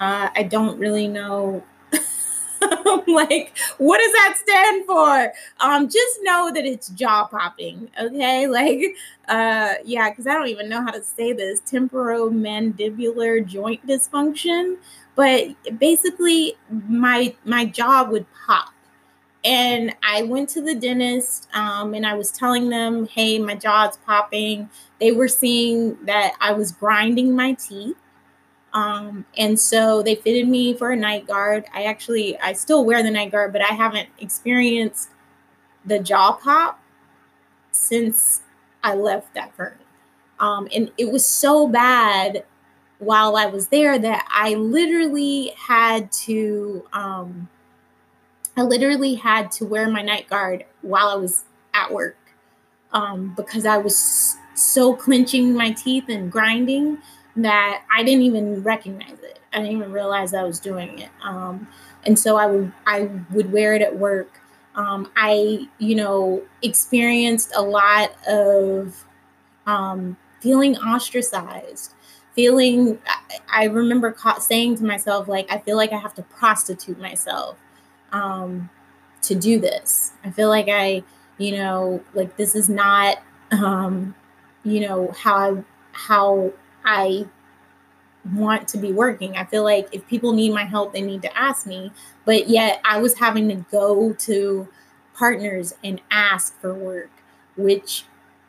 uh, 0.00 0.30
I 0.34 0.42
don't 0.42 0.76
really 0.80 1.06
know. 1.06 1.62
like, 3.06 3.56
what 3.78 3.98
does 3.98 4.12
that 4.12 4.34
stand 4.42 4.86
for? 4.86 5.32
Um, 5.60 5.88
just 5.88 6.18
know 6.22 6.50
that 6.52 6.66
it's 6.66 6.88
jaw 6.88 7.28
popping, 7.28 7.88
okay? 7.96 8.48
Like, 8.48 8.80
uh, 9.28 9.74
yeah, 9.84 10.10
because 10.10 10.26
I 10.26 10.32
don't 10.34 10.48
even 10.48 10.68
know 10.68 10.82
how 10.82 10.90
to 10.90 11.04
say 11.04 11.32
this 11.32 11.60
temporomandibular 11.60 13.46
joint 13.46 13.86
dysfunction. 13.86 14.78
But 15.14 15.54
basically, 15.78 16.56
my 16.88 17.36
my 17.44 17.66
jaw 17.66 18.02
would 18.02 18.26
pop 18.44 18.72
and 19.46 19.94
I 20.02 20.22
went 20.22 20.48
to 20.50 20.60
the 20.60 20.74
dentist 20.74 21.48
um, 21.54 21.94
and 21.94 22.04
I 22.04 22.14
was 22.14 22.32
telling 22.32 22.68
them, 22.68 23.06
hey, 23.06 23.38
my 23.38 23.54
jaw's 23.54 23.96
popping. 23.98 24.68
They 25.00 25.12
were 25.12 25.28
seeing 25.28 26.04
that 26.04 26.32
I 26.40 26.52
was 26.52 26.72
grinding 26.72 27.36
my 27.36 27.52
teeth. 27.52 27.96
Um, 28.72 29.24
and 29.38 29.58
so 29.58 30.02
they 30.02 30.16
fitted 30.16 30.48
me 30.48 30.74
for 30.74 30.90
a 30.90 30.96
night 30.96 31.28
guard. 31.28 31.64
I 31.72 31.84
actually, 31.84 32.36
I 32.40 32.54
still 32.54 32.84
wear 32.84 33.04
the 33.04 33.10
night 33.10 33.30
guard, 33.30 33.52
but 33.52 33.62
I 33.62 33.72
haven't 33.72 34.08
experienced 34.18 35.10
the 35.84 36.00
jaw 36.00 36.32
pop 36.32 36.82
since 37.70 38.42
I 38.82 38.94
left 38.94 39.32
that 39.34 39.54
firm. 39.54 39.78
Um, 40.40 40.66
and 40.74 40.90
it 40.98 41.12
was 41.12 41.24
so 41.24 41.68
bad 41.68 42.44
while 42.98 43.36
I 43.36 43.46
was 43.46 43.68
there 43.68 43.96
that 43.96 44.26
I 44.28 44.54
literally 44.54 45.52
had 45.56 46.10
to, 46.12 46.84
um, 46.92 47.48
I 48.56 48.62
literally 48.62 49.14
had 49.14 49.52
to 49.52 49.66
wear 49.66 49.88
my 49.90 50.02
night 50.02 50.28
guard 50.28 50.64
while 50.82 51.08
I 51.08 51.16
was 51.16 51.44
at 51.74 51.92
work 51.92 52.16
um, 52.92 53.34
because 53.36 53.66
I 53.66 53.76
was 53.76 54.36
so 54.54 54.94
clenching 54.94 55.54
my 55.54 55.72
teeth 55.72 56.04
and 56.08 56.32
grinding 56.32 56.98
that 57.36 57.82
I 57.94 58.02
didn't 58.02 58.22
even 58.22 58.62
recognize 58.62 59.18
it. 59.22 59.38
I 59.52 59.58
didn't 59.58 59.76
even 59.76 59.92
realize 59.92 60.32
I 60.32 60.42
was 60.42 60.58
doing 60.58 60.98
it. 60.98 61.10
Um, 61.22 61.68
and 62.04 62.18
so 62.18 62.36
I 62.36 62.46
would 62.46 62.72
I 62.86 63.10
would 63.32 63.52
wear 63.52 63.74
it 63.74 63.82
at 63.82 63.98
work. 63.98 64.40
Um, 64.74 65.10
I 65.16 65.68
you 65.78 65.94
know 65.94 66.42
experienced 66.62 67.52
a 67.54 67.62
lot 67.62 68.12
of 68.26 69.04
um, 69.66 70.16
feeling 70.40 70.76
ostracized. 70.76 71.92
Feeling, 72.34 72.98
I 73.50 73.64
remember 73.64 74.14
saying 74.40 74.76
to 74.76 74.84
myself, 74.84 75.26
like, 75.26 75.50
I 75.50 75.56
feel 75.56 75.78
like 75.78 75.92
I 75.94 75.98
have 75.98 76.12
to 76.14 76.22
prostitute 76.22 77.00
myself 77.00 77.56
um, 78.12 78.70
to 79.22 79.34
do 79.34 79.58
this. 79.58 80.12
I 80.24 80.30
feel 80.30 80.48
like 80.48 80.68
I, 80.68 81.02
you 81.38 81.56
know, 81.56 82.02
like 82.14 82.36
this 82.36 82.54
is 82.54 82.68
not, 82.68 83.18
um, 83.52 84.14
you 84.64 84.80
know, 84.80 85.12
how 85.12 85.36
I, 85.36 85.62
how 85.92 86.52
I 86.84 87.26
want 88.34 88.68
to 88.68 88.78
be 88.78 88.92
working. 88.92 89.36
I 89.36 89.44
feel 89.44 89.62
like 89.62 89.88
if 89.92 90.06
people 90.08 90.32
need 90.32 90.52
my 90.52 90.64
help, 90.64 90.92
they 90.92 91.02
need 91.02 91.22
to 91.22 91.38
ask 91.38 91.66
me. 91.66 91.92
But 92.24 92.48
yet 92.48 92.80
I 92.84 92.98
was 92.98 93.18
having 93.18 93.48
to 93.48 93.56
go 93.70 94.12
to 94.12 94.68
partners 95.14 95.74
and 95.84 96.00
ask 96.10 96.58
for 96.60 96.74
work, 96.74 97.10
which 97.56 98.04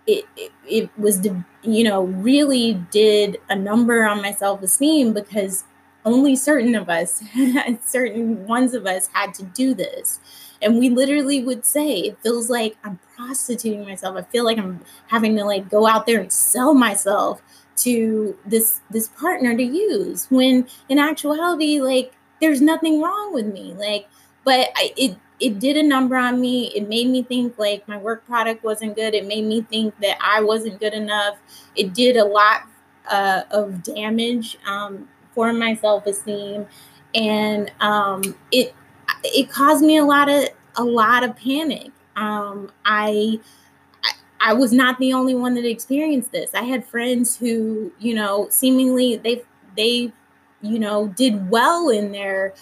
it, 0.05 0.25
it, 0.35 0.51
it 0.67 0.89
was, 0.97 1.27
you 1.63 1.83
know, 1.83 2.03
really 2.03 2.73
did 2.91 3.39
a 3.49 3.55
number 3.55 4.05
on 4.05 4.21
my 4.21 4.31
self 4.31 4.61
esteem 4.61 5.13
because 5.13 5.65
only 6.07 6.35
certain 6.35 6.73
of 6.75 6.89
us, 6.89 7.21
certain 7.85 8.47
ones 8.47 8.73
of 8.73 8.85
us 8.85 9.09
had 9.13 9.33
to 9.35 9.43
do 9.43 9.73
this. 9.73 10.19
And 10.61 10.79
we 10.79 10.89
literally 10.89 11.43
would 11.43 11.65
say, 11.65 11.99
it 11.99 12.17
feels 12.23 12.49
like 12.49 12.77
I'm 12.83 12.99
prostituting 13.15 13.85
myself. 13.85 14.15
I 14.15 14.23
feel 14.23 14.43
like 14.43 14.57
I'm 14.57 14.81
having 15.07 15.35
to 15.35 15.45
like 15.45 15.69
go 15.69 15.85
out 15.85 16.07
there 16.07 16.19
and 16.19 16.31
sell 16.31 16.73
myself 16.73 17.41
to 17.77 18.35
this 18.45 18.81
this 18.89 19.07
partner 19.09 19.55
to 19.55 19.63
use 19.63 20.25
when 20.29 20.67
in 20.89 20.97
actuality 20.97 21.79
like 21.79 22.11
there's 22.41 22.59
nothing 22.59 23.01
wrong 23.01 23.33
with 23.33 23.45
me 23.45 23.73
like 23.77 24.07
but 24.43 24.69
I, 24.75 24.93
it 24.97 25.15
it 25.39 25.59
did 25.59 25.77
a 25.77 25.83
number 25.83 26.15
on 26.15 26.41
me 26.41 26.71
it 26.75 26.89
made 26.89 27.07
me 27.07 27.21
think 27.21 27.57
like 27.59 27.87
my 27.87 27.97
work 27.97 28.25
product 28.25 28.63
wasn't 28.63 28.95
good 28.95 29.13
it 29.13 29.27
made 29.27 29.45
me 29.45 29.61
think 29.61 29.97
that 29.99 30.17
i 30.21 30.41
wasn't 30.41 30.79
good 30.79 30.93
enough 30.93 31.37
it 31.75 31.93
did 31.93 32.17
a 32.17 32.25
lot 32.25 32.63
uh, 33.09 33.43
of 33.51 33.83
damage 33.83 34.57
um, 34.67 35.07
for 35.37 35.53
my 35.53 35.75
self-esteem. 35.75 36.65
And 37.13 37.71
um, 37.79 38.35
it 38.51 38.73
it 39.23 39.51
caused 39.51 39.83
me 39.83 39.97
a 39.97 40.03
lot 40.03 40.29
of 40.29 40.49
a 40.77 40.83
lot 40.83 41.23
of 41.23 41.37
panic. 41.37 41.91
Um, 42.15 42.71
I, 42.83 43.39
I 44.41 44.53
was 44.53 44.73
not 44.73 44.97
the 44.97 45.13
only 45.13 45.35
one 45.35 45.53
that 45.53 45.63
experienced 45.65 46.31
this. 46.31 46.55
I 46.55 46.63
had 46.63 46.83
friends 46.83 47.37
who, 47.37 47.91
you 47.99 48.15
know, 48.15 48.47
seemingly 48.49 49.17
they 49.17 49.43
they, 49.75 50.11
you 50.63 50.79
know, 50.79 51.09
did 51.09 51.51
well 51.51 51.89
in 51.89 52.11
their, 52.11 52.55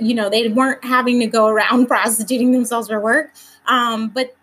you 0.00 0.14
know, 0.14 0.30
they 0.30 0.48
weren't 0.48 0.82
having 0.82 1.20
to 1.20 1.26
go 1.26 1.48
around 1.48 1.86
prostituting 1.88 2.52
themselves 2.52 2.88
for 2.88 2.98
work, 2.98 3.34
um, 3.66 4.08
but 4.08 4.34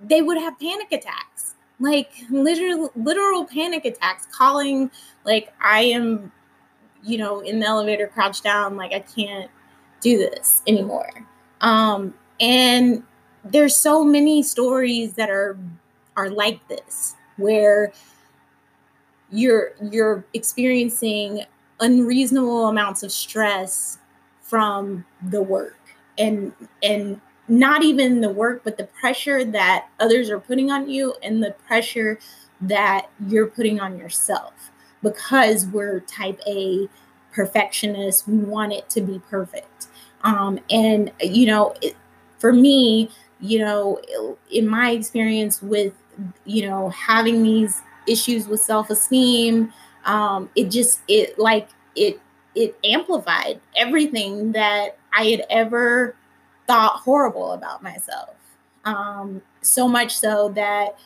they 0.00 0.22
would 0.22 0.38
have 0.38 0.58
panic 0.58 0.90
attacks, 0.90 1.54
like 1.78 2.10
literal 2.30 2.90
literal 2.96 3.44
panic 3.44 3.84
attacks, 3.84 4.26
calling 4.26 4.90
like 5.24 5.54
I 5.62 5.82
am 5.82 6.32
you 7.02 7.18
know, 7.18 7.40
in 7.40 7.60
the 7.60 7.66
elevator, 7.66 8.06
crouched 8.06 8.44
down, 8.44 8.76
like 8.76 8.92
I 8.92 9.00
can't 9.00 9.50
do 10.00 10.18
this 10.18 10.62
anymore. 10.66 11.26
Um, 11.60 12.14
and 12.40 13.02
there's 13.44 13.76
so 13.76 14.04
many 14.04 14.42
stories 14.42 15.14
that 15.14 15.30
are 15.30 15.58
are 16.16 16.30
like 16.30 16.66
this, 16.68 17.16
where 17.36 17.92
you're 19.30 19.72
you're 19.90 20.24
experiencing 20.34 21.44
unreasonable 21.80 22.68
amounts 22.68 23.02
of 23.02 23.10
stress 23.10 23.98
from 24.40 25.04
the 25.30 25.42
work 25.42 25.78
and 26.18 26.52
and 26.82 27.20
not 27.48 27.82
even 27.82 28.20
the 28.20 28.28
work 28.28 28.62
but 28.62 28.76
the 28.76 28.84
pressure 28.84 29.44
that 29.44 29.88
others 29.98 30.30
are 30.30 30.38
putting 30.38 30.70
on 30.70 30.88
you 30.88 31.14
and 31.22 31.42
the 31.42 31.50
pressure 31.66 32.18
that 32.60 33.08
you're 33.26 33.46
putting 33.46 33.80
on 33.80 33.98
yourself 33.98 34.70
because 35.02 35.66
we're 35.66 36.00
type 36.00 36.40
A 36.46 36.88
perfectionists. 37.32 38.26
We 38.26 38.36
want 38.36 38.72
it 38.72 38.88
to 38.90 39.00
be 39.00 39.20
perfect. 39.30 39.88
Um, 40.22 40.60
and, 40.70 41.12
you 41.20 41.46
know, 41.46 41.74
it, 41.82 41.96
for 42.38 42.52
me, 42.52 43.10
you 43.40 43.58
know, 43.58 44.00
in 44.50 44.68
my 44.68 44.90
experience 44.90 45.60
with, 45.62 45.94
you 46.44 46.68
know, 46.68 46.90
having 46.90 47.42
these 47.42 47.82
issues 48.06 48.46
with 48.46 48.60
self 48.60 48.90
esteem, 48.90 49.72
um, 50.04 50.48
it 50.54 50.70
just, 50.70 51.00
it 51.08 51.38
like, 51.38 51.68
it, 51.96 52.20
it 52.54 52.76
amplified 52.84 53.60
everything 53.76 54.52
that 54.52 54.98
I 55.12 55.24
had 55.26 55.44
ever 55.50 56.14
thought 56.66 56.96
horrible 56.96 57.52
about 57.52 57.82
myself. 57.82 58.34
Um, 58.84 59.42
so 59.62 59.88
much 59.88 60.16
so 60.16 60.50
that 60.50 60.98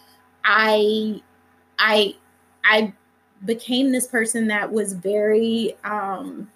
I, 0.45 1.23
I, 1.79 2.17
I 2.65 2.93
became 3.47 3.93
this 3.93 4.07
person 4.07 4.49
that 4.49 4.73
was 4.73 4.93
very, 4.93 5.77
um, 5.85 6.51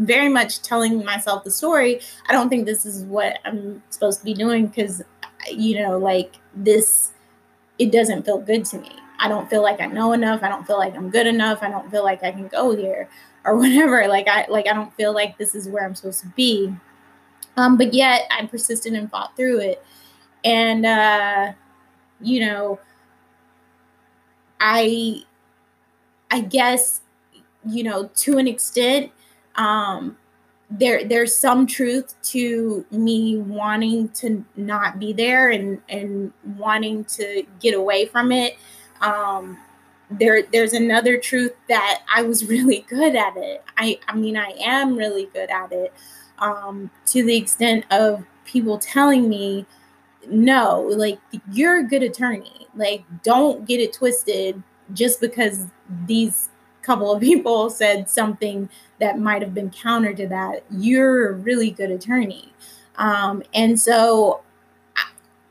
very 0.00 0.28
much 0.28 0.62
telling 0.62 1.04
myself 1.04 1.44
the 1.44 1.50
story. 1.50 2.00
I 2.28 2.32
don't 2.32 2.48
think 2.48 2.66
this 2.66 2.84
is 2.84 3.04
what 3.04 3.38
I'm 3.44 3.82
supposed 3.90 4.18
to 4.20 4.24
be 4.24 4.34
doing 4.34 4.66
because, 4.66 5.02
you 5.50 5.82
know, 5.82 5.98
like 5.98 6.36
this, 6.54 7.12
it 7.78 7.92
doesn't 7.92 8.24
feel 8.24 8.38
good 8.38 8.64
to 8.66 8.78
me. 8.78 8.90
I 9.20 9.28
don't 9.28 9.48
feel 9.50 9.62
like 9.62 9.80
I 9.80 9.86
know 9.86 10.12
enough. 10.12 10.42
I 10.42 10.48
don't 10.48 10.66
feel 10.66 10.78
like 10.78 10.94
I'm 10.94 11.10
good 11.10 11.26
enough. 11.26 11.62
I 11.62 11.70
don't 11.70 11.90
feel 11.90 12.02
like 12.02 12.24
I 12.24 12.32
can 12.32 12.48
go 12.48 12.74
here 12.74 13.08
or 13.44 13.56
whatever. 13.58 14.08
Like 14.08 14.26
I 14.28 14.46
like 14.48 14.66
I 14.66 14.72
don't 14.72 14.92
feel 14.94 15.12
like 15.12 15.38
this 15.38 15.54
is 15.54 15.68
where 15.68 15.84
I'm 15.84 15.94
supposed 15.94 16.20
to 16.20 16.28
be. 16.28 16.74
Um, 17.56 17.76
but 17.76 17.92
yet 17.92 18.22
I 18.30 18.46
persisted 18.46 18.94
and 18.94 19.10
fought 19.10 19.36
through 19.36 19.60
it. 19.60 19.84
And 20.44 20.86
uh, 20.86 21.52
you 22.20 22.40
know, 22.40 22.80
I 24.58 25.22
I 26.30 26.40
guess, 26.40 27.00
you 27.66 27.82
know, 27.82 28.10
to 28.16 28.38
an 28.38 28.46
extent, 28.46 29.10
um, 29.56 30.16
there 30.70 31.04
there's 31.04 31.34
some 31.34 31.66
truth 31.66 32.14
to 32.22 32.86
me 32.92 33.38
wanting 33.38 34.08
to 34.10 34.44
not 34.56 35.00
be 35.00 35.12
there 35.12 35.50
and 35.50 35.80
and 35.88 36.32
wanting 36.56 37.04
to 37.04 37.42
get 37.58 37.74
away 37.74 38.06
from 38.06 38.30
it. 38.30 38.56
Um, 39.00 39.58
there 40.10 40.42
there's 40.52 40.72
another 40.72 41.18
truth 41.18 41.52
that 41.68 42.02
I 42.14 42.22
was 42.22 42.44
really 42.48 42.84
good 42.88 43.16
at 43.16 43.36
it. 43.36 43.64
I 43.76 43.98
I 44.06 44.14
mean 44.16 44.36
I 44.36 44.52
am 44.60 44.96
really 44.96 45.28
good 45.32 45.50
at 45.50 45.72
it. 45.72 45.92
Um, 46.38 46.90
to 47.06 47.22
the 47.24 47.36
extent 47.36 47.84
of 47.90 48.24
people 48.44 48.78
telling 48.78 49.28
me, 49.28 49.66
no, 50.26 50.80
like 50.80 51.18
you're 51.52 51.80
a 51.80 51.84
good 51.84 52.02
attorney. 52.04 52.68
Like 52.76 53.04
don't 53.24 53.66
get 53.66 53.80
it 53.80 53.92
twisted 53.92 54.62
just 54.92 55.20
because 55.20 55.66
these 56.06 56.48
couple 56.82 57.12
of 57.12 57.20
people 57.22 57.70
said 57.70 58.08
something 58.08 58.68
that 58.98 59.18
might 59.18 59.42
have 59.42 59.54
been 59.54 59.70
counter 59.70 60.14
to 60.14 60.26
that, 60.28 60.64
you're 60.70 61.30
a 61.30 61.32
really 61.32 61.70
good 61.70 61.90
attorney. 61.90 62.52
Um, 62.96 63.42
and 63.54 63.80
so 63.80 64.42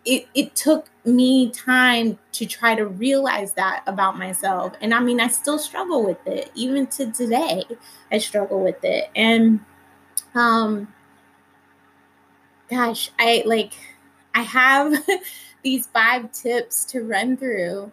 it, 0.06 0.28
it 0.34 0.56
took 0.56 0.90
me 1.06 1.52
time 1.52 2.18
to 2.32 2.46
try 2.46 2.76
to 2.76 2.86
realize 2.86 3.54
that 3.54 3.84
about 3.86 4.18
myself. 4.18 4.74
And 4.82 4.94
I 4.94 5.00
mean, 5.02 5.20
I 5.20 5.28
still 5.28 5.60
struggle 5.60 6.06
with 6.06 6.26
it. 6.26 6.52
Even 6.56 6.88
to 6.88 7.12
today, 7.12 7.64
I 8.12 8.18
struggle 8.18 8.64
with 8.64 8.84
it. 8.84 9.10
And 9.16 9.60
um 10.36 10.94
gosh, 12.70 13.12
I 13.20 13.44
like 13.46 13.74
I 14.34 14.42
have 14.42 14.94
these 15.64 15.88
five 15.88 16.32
tips 16.32 16.86
to 16.86 17.02
run 17.02 17.36
through 17.36 17.92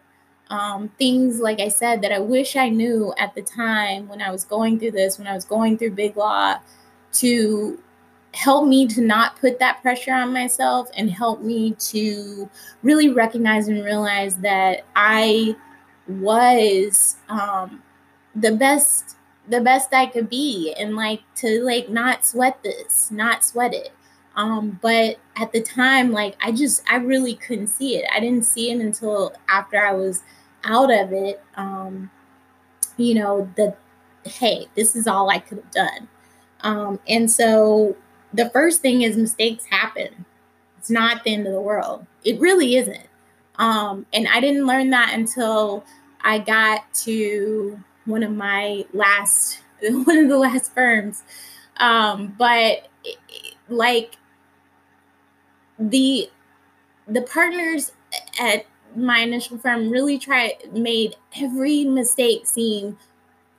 um, 0.50 0.88
things 0.99 1.41
like 1.41 1.61
I 1.61 1.69
said 1.69 2.03
that 2.03 2.12
I 2.12 2.19
wish 2.19 2.57
I 2.57 2.69
knew 2.69 3.12
at 3.19 3.35
the 3.35 3.43
time 3.43 4.09
when 4.09 4.23
I 4.23 4.31
was 4.31 4.45
going 4.45 4.79
through 4.79 4.93
this, 4.93 5.19
when 5.19 5.26
I 5.26 5.35
was 5.35 5.45
going 5.45 5.79
through 5.79 5.93
Big 5.93 6.17
Law, 6.17 6.59
to 7.15 7.79
help 8.35 8.69
me 8.69 8.87
to 8.87 9.00
not 9.00 9.41
put 9.41 9.59
that 9.59 9.81
pressure 9.81 10.12
on 10.12 10.33
myself 10.33 10.88
and 10.97 11.11
help 11.11 11.41
me 11.41 11.73
to 11.79 12.49
really 12.83 13.09
recognize 13.09 13.67
and 13.67 13.85
realize 13.85 14.37
that 14.37 14.85
I 14.95 15.56
was 16.06 17.17
um, 17.28 17.82
the 18.35 18.52
best 18.52 19.17
the 19.49 19.61
best 19.61 19.95
I 19.95 20.06
could 20.06 20.28
be 20.28 20.75
and 20.76 20.97
like 20.97 21.23
to 21.37 21.63
like 21.63 21.89
not 21.89 22.26
sweat 22.26 22.63
this, 22.63 23.11
not 23.11 23.45
sweat 23.45 23.73
it. 23.73 23.93
Um, 24.37 24.79
but 24.83 25.17
at 25.37 25.53
the 25.53 25.63
time, 25.63 26.13
like 26.13 26.37
I 26.41 26.53
just 26.53 26.83
I 26.91 26.97
really 26.97 27.35
couldn't 27.35 27.69
see 27.69 27.97
it. 27.97 28.05
I 28.15 28.21
didn't 28.21 28.45
see 28.45 28.71
it 28.71 28.81
until 28.81 29.33
after 29.49 29.79
I 29.79 29.93
was 29.93 30.23
out 30.65 30.93
of 30.93 31.13
it, 31.13 31.43
um, 31.55 32.11
you 32.97 33.15
know, 33.15 33.51
the 33.57 33.75
hey, 34.25 34.67
this 34.75 34.95
is 34.95 35.07
all 35.07 35.31
I 35.31 35.39
could 35.39 35.59
have 35.59 35.71
done. 35.71 36.09
Um, 36.61 37.01
and 37.09 37.31
so 37.31 37.97
the 38.33 38.51
first 38.51 38.83
thing 38.83 39.03
is 39.03 39.17
mistakes 39.17 39.65
happen. 39.71 40.27
It's 40.79 40.91
not 40.91 41.25
the 41.25 41.35
end 41.35 41.47
of 41.47 41.53
the 41.53 41.61
world. 41.61 42.07
It 42.25 42.41
really 42.41 42.77
isn't. 42.77 43.07
Um, 43.59 44.07
and 44.13 44.29
I 44.29 44.41
didn't 44.41 44.67
learn 44.67 44.91
that 44.91 45.15
until 45.15 45.85
I 46.21 46.39
got 46.39 46.93
to 47.05 47.83
one 48.05 48.23
of 48.23 48.33
my 48.33 48.85
last, 48.93 49.63
one 49.81 50.19
of 50.19 50.29
the 50.29 50.39
last 50.39 50.75
firms. 50.75 51.23
Um, 51.79 52.35
but 52.39 52.89
it, 53.05 53.17
like 53.69 54.17
the 55.78 56.30
the 57.08 57.23
partners 57.23 57.93
at 58.41 58.67
my 58.95 59.19
initial 59.19 59.58
firm 59.58 59.91
really 59.91 60.19
tried 60.19 60.54
made 60.73 61.17
every 61.36 61.84
mistake 61.84 62.47
seem 62.47 62.99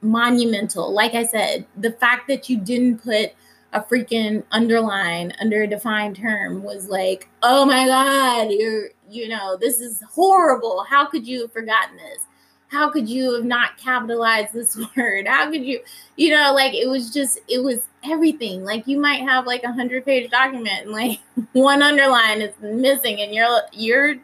monumental. 0.01 0.91
Like 0.93 1.13
I 1.13 1.23
said, 1.23 1.65
the 1.75 1.91
fact 1.91 2.27
that 2.27 2.49
you 2.49 2.57
didn't 2.57 3.03
put 3.03 3.31
a 3.73 3.81
freaking 3.81 4.43
underline 4.51 5.33
under 5.39 5.61
a 5.61 5.67
defined 5.67 6.15
term 6.15 6.63
was 6.63 6.87
like, 6.89 7.29
oh 7.43 7.65
my 7.65 7.85
God, 7.85 8.51
you're, 8.51 8.89
you 9.09 9.27
know, 9.27 9.57
this 9.57 9.79
is 9.79 10.01
horrible. 10.13 10.85
How 10.89 11.05
could 11.05 11.27
you 11.27 11.41
have 11.41 11.51
forgotten 11.51 11.97
this? 11.97 12.26
How 12.69 12.89
could 12.89 13.07
you 13.07 13.33
have 13.33 13.45
not 13.45 13.77
capitalized 13.77 14.53
this 14.53 14.77
word? 14.97 15.27
How 15.27 15.49
could 15.49 15.63
you, 15.63 15.79
you 16.15 16.31
know, 16.31 16.53
like 16.53 16.73
it 16.73 16.89
was 16.89 17.13
just, 17.13 17.39
it 17.47 17.63
was 17.63 17.87
everything. 18.03 18.63
Like 18.63 18.87
you 18.87 18.99
might 18.99 19.21
have 19.21 19.45
like 19.45 19.63
a 19.63 19.71
hundred 19.71 20.05
page 20.05 20.29
document 20.29 20.83
and 20.83 20.91
like 20.91 21.19
one 21.53 21.81
underline 21.81 22.41
is 22.41 22.53
missing 22.61 23.21
and 23.21 23.33
you're, 23.33 23.61
you're 23.71 24.15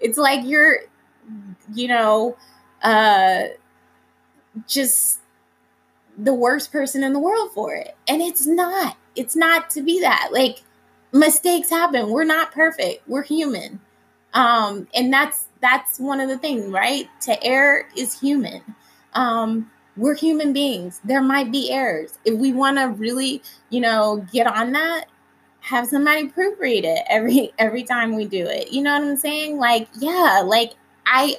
it's 0.00 0.18
like 0.18 0.40
you're 0.44 0.80
you 1.72 1.88
know 1.88 2.36
uh 2.82 3.44
just 4.68 5.20
the 6.18 6.34
worst 6.34 6.70
person 6.70 7.02
in 7.02 7.12
the 7.12 7.18
world 7.18 7.50
for 7.52 7.74
it. 7.74 7.96
And 8.06 8.22
it's 8.22 8.46
not 8.46 8.96
it's 9.16 9.34
not 9.34 9.70
to 9.70 9.82
be 9.82 10.00
that. 10.00 10.28
Like 10.30 10.62
mistakes 11.12 11.70
happen. 11.70 12.10
We're 12.10 12.24
not 12.24 12.52
perfect. 12.52 13.08
We're 13.08 13.24
human. 13.24 13.80
Um 14.32 14.86
and 14.94 15.12
that's 15.12 15.46
that's 15.64 15.98
one 15.98 16.20
of 16.20 16.28
the 16.28 16.38
things 16.38 16.66
right 16.66 17.08
to 17.20 17.42
err 17.42 17.88
is 17.96 18.20
human 18.20 18.62
um 19.14 19.70
we're 19.96 20.14
human 20.14 20.52
beings 20.52 21.00
there 21.04 21.22
might 21.22 21.50
be 21.50 21.70
errors 21.70 22.18
if 22.24 22.34
we 22.38 22.52
want 22.52 22.76
to 22.76 22.84
really 22.84 23.42
you 23.70 23.80
know 23.80 24.26
get 24.32 24.46
on 24.46 24.72
that 24.72 25.06
have 25.64 25.86
somebody 25.86 26.28
proofread 26.28 26.84
it 26.84 27.02
every 27.08 27.52
every 27.58 27.82
time 27.82 28.14
we 28.14 28.26
do 28.26 28.46
it. 28.46 28.70
You 28.70 28.82
know 28.82 28.92
what 28.92 29.08
I'm 29.08 29.16
saying? 29.16 29.58
Like, 29.58 29.88
yeah, 29.98 30.42
like 30.44 30.74
I 31.06 31.36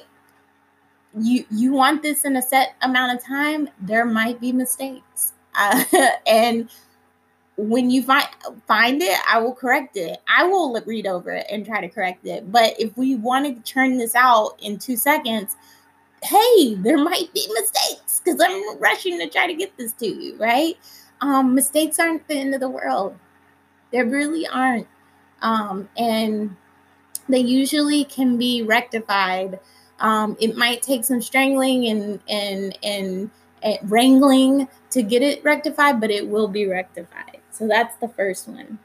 you 1.18 1.44
you 1.50 1.72
want 1.72 2.02
this 2.02 2.24
in 2.24 2.36
a 2.36 2.42
set 2.42 2.74
amount 2.82 3.18
of 3.18 3.24
time, 3.24 3.68
there 3.80 4.04
might 4.04 4.40
be 4.40 4.52
mistakes. 4.52 5.32
Uh, 5.58 5.84
and 6.26 6.68
when 7.56 7.90
you 7.90 8.02
find 8.02 8.28
find 8.66 9.02
it, 9.02 9.18
I 9.30 9.38
will 9.40 9.54
correct 9.54 9.96
it. 9.96 10.18
I 10.28 10.44
will 10.46 10.80
read 10.86 11.06
over 11.06 11.30
it 11.30 11.46
and 11.50 11.64
try 11.64 11.80
to 11.80 11.88
correct 11.88 12.26
it. 12.26 12.50
But 12.52 12.78
if 12.78 12.96
we 12.96 13.16
want 13.16 13.46
to 13.46 13.72
turn 13.72 13.98
this 13.98 14.14
out 14.14 14.56
in 14.60 14.78
2 14.78 14.96
seconds, 14.96 15.56
hey, 16.22 16.74
there 16.74 16.98
might 16.98 17.32
be 17.34 17.48
mistakes 17.54 18.20
cuz 18.24 18.40
I'm 18.40 18.78
rushing 18.78 19.18
to 19.20 19.28
try 19.28 19.46
to 19.46 19.54
get 19.54 19.76
this 19.76 19.92
to 19.94 20.06
you, 20.06 20.36
right? 20.36 20.76
Um 21.20 21.54
mistakes 21.54 21.98
aren't 21.98 22.28
the 22.28 22.34
end 22.34 22.54
of 22.54 22.60
the 22.60 22.68
world 22.68 23.16
there 23.90 24.04
really 24.04 24.46
aren't. 24.46 24.86
Um, 25.42 25.88
and 25.96 26.56
they 27.28 27.38
usually 27.40 28.04
can 28.04 28.36
be 28.36 28.62
rectified. 28.62 29.58
Um, 30.00 30.36
it 30.40 30.56
might 30.56 30.82
take 30.82 31.04
some 31.04 31.22
strangling 31.22 31.86
and 31.86 32.20
and, 32.28 32.78
and 32.82 33.30
wrangling 33.84 34.68
to 34.90 35.02
get 35.02 35.22
it 35.22 35.42
rectified, 35.44 36.00
but 36.00 36.10
it 36.10 36.28
will 36.28 36.48
be 36.48 36.66
rectified. 36.66 37.40
So 37.56 37.66
that's 37.66 37.96
the 37.98 38.08
first 38.08 38.48
one. 38.48 38.78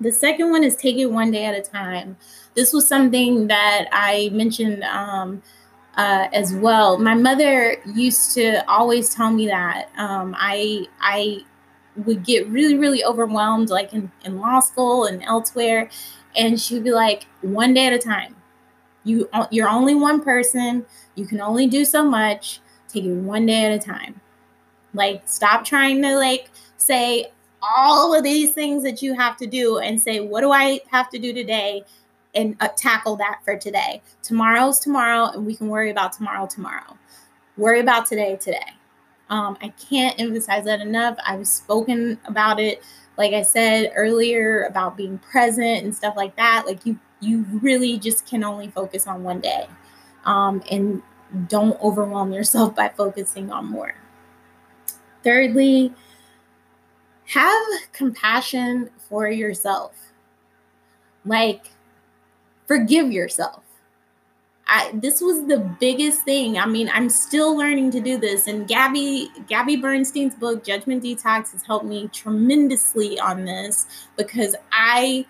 The 0.00 0.12
second 0.12 0.50
one 0.50 0.64
is 0.64 0.76
take 0.76 0.96
it 0.96 1.06
one 1.06 1.30
day 1.30 1.44
at 1.46 1.54
a 1.54 1.62
time. 1.62 2.16
This 2.54 2.72
was 2.72 2.86
something 2.88 3.46
that 3.48 3.86
I 3.92 4.30
mentioned 4.32 4.84
um, 4.84 5.42
uh, 5.96 6.28
as 6.32 6.54
well. 6.54 6.98
My 6.98 7.14
mother 7.14 7.76
used 7.94 8.34
to 8.34 8.68
always 8.68 9.14
tell 9.14 9.30
me 9.30 9.46
that. 9.48 9.88
Um, 9.96 10.34
I 10.38 10.86
I 11.00 11.40
would 11.96 12.24
get 12.24 12.48
really, 12.48 12.76
really 12.76 13.04
overwhelmed, 13.04 13.70
like 13.70 13.92
in, 13.92 14.10
in 14.24 14.40
law 14.40 14.60
school 14.60 15.04
and 15.04 15.22
elsewhere. 15.24 15.90
And 16.36 16.60
she'd 16.60 16.84
be 16.84 16.92
like, 16.92 17.26
one 17.42 17.74
day 17.74 17.86
at 17.86 17.92
a 17.92 17.98
time. 17.98 18.36
You 19.04 19.28
you're 19.50 19.68
only 19.68 19.94
one 19.94 20.22
person. 20.22 20.86
You 21.16 21.26
can 21.26 21.40
only 21.40 21.66
do 21.66 21.84
so 21.84 22.04
much. 22.04 22.60
Take 22.88 23.04
it 23.04 23.14
one 23.14 23.46
day 23.46 23.64
at 23.66 23.72
a 23.72 23.78
time. 23.84 24.20
Like 24.94 25.28
stop 25.28 25.64
trying 25.64 26.02
to 26.02 26.16
like 26.16 26.50
say, 26.76 27.32
all 27.62 28.14
of 28.14 28.24
these 28.24 28.52
things 28.52 28.82
that 28.82 29.02
you 29.02 29.14
have 29.14 29.36
to 29.38 29.46
do 29.46 29.78
and 29.78 30.00
say, 30.00 30.20
what 30.20 30.40
do 30.40 30.52
I 30.52 30.80
have 30.90 31.08
to 31.10 31.18
do 31.18 31.32
today? 31.32 31.84
And 32.34 32.56
uh, 32.60 32.68
tackle 32.76 33.16
that 33.16 33.40
for 33.44 33.56
today. 33.56 34.02
Tomorrow's 34.22 34.78
tomorrow, 34.78 35.30
and 35.32 35.46
we 35.46 35.54
can 35.54 35.68
worry 35.68 35.90
about 35.90 36.12
tomorrow 36.12 36.46
tomorrow. 36.46 36.96
Worry 37.56 37.80
about 37.80 38.06
today 38.06 38.36
today. 38.36 38.72
Um, 39.28 39.56
I 39.60 39.68
can't 39.68 40.18
emphasize 40.18 40.64
that 40.64 40.80
enough. 40.80 41.18
I've 41.26 41.46
spoken 41.46 42.18
about 42.24 42.58
it, 42.58 42.82
like 43.16 43.34
I 43.34 43.42
said 43.42 43.92
earlier, 43.94 44.64
about 44.64 44.96
being 44.96 45.18
present 45.18 45.84
and 45.84 45.94
stuff 45.94 46.16
like 46.16 46.36
that. 46.36 46.64
Like 46.66 46.84
you, 46.86 46.98
you 47.20 47.44
really 47.62 47.98
just 47.98 48.26
can 48.26 48.44
only 48.44 48.68
focus 48.68 49.06
on 49.06 49.22
one 49.24 49.40
day, 49.40 49.66
um, 50.24 50.62
and 50.70 51.02
don't 51.48 51.80
overwhelm 51.82 52.32
yourself 52.32 52.74
by 52.76 52.88
focusing 52.88 53.50
on 53.50 53.66
more. 53.66 53.94
Thirdly, 55.22 55.94
have 57.32 57.92
compassion 57.92 58.90
for 59.08 59.28
yourself. 59.28 60.12
Like, 61.24 61.66
forgive 62.66 63.10
yourself. 63.12 63.62
I, 64.66 64.90
this 64.94 65.20
was 65.20 65.46
the 65.46 65.58
biggest 65.80 66.22
thing. 66.24 66.58
I 66.58 66.66
mean, 66.66 66.90
I'm 66.92 67.10
still 67.10 67.56
learning 67.56 67.90
to 67.92 68.00
do 68.00 68.16
this. 68.16 68.46
And 68.46 68.66
Gabby, 68.66 69.28
Gabby 69.46 69.76
Bernstein's 69.76 70.34
book, 70.34 70.64
Judgment 70.64 71.02
Detox, 71.02 71.52
has 71.52 71.62
helped 71.62 71.84
me 71.84 72.08
tremendously 72.08 73.18
on 73.18 73.44
this 73.44 73.86
because 74.16 74.56
I 74.70 75.26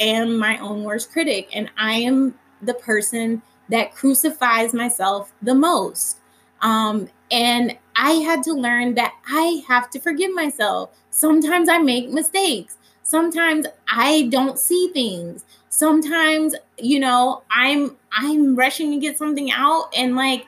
am 0.00 0.38
my 0.38 0.58
own 0.58 0.84
worst 0.84 1.12
critic 1.12 1.50
and 1.54 1.70
I 1.76 1.94
am 1.94 2.38
the 2.62 2.74
person 2.74 3.42
that 3.68 3.94
crucifies 3.94 4.72
myself 4.72 5.32
the 5.42 5.54
most. 5.54 6.18
Um, 6.62 7.08
and 7.30 7.76
I 7.96 8.12
had 8.12 8.42
to 8.44 8.52
learn 8.52 8.94
that 8.94 9.14
I 9.28 9.62
have 9.68 9.90
to 9.90 10.00
forgive 10.00 10.32
myself. 10.34 10.90
Sometimes 11.16 11.70
I 11.70 11.78
make 11.78 12.10
mistakes. 12.10 12.76
Sometimes 13.02 13.66
I 13.88 14.28
don't 14.30 14.58
see 14.58 14.90
things. 14.92 15.46
Sometimes, 15.70 16.54
you 16.78 17.00
know, 17.00 17.42
I'm 17.50 17.96
I'm 18.12 18.54
rushing 18.54 18.90
to 18.90 18.98
get 18.98 19.16
something 19.16 19.50
out 19.50 19.88
and 19.96 20.14
like 20.14 20.46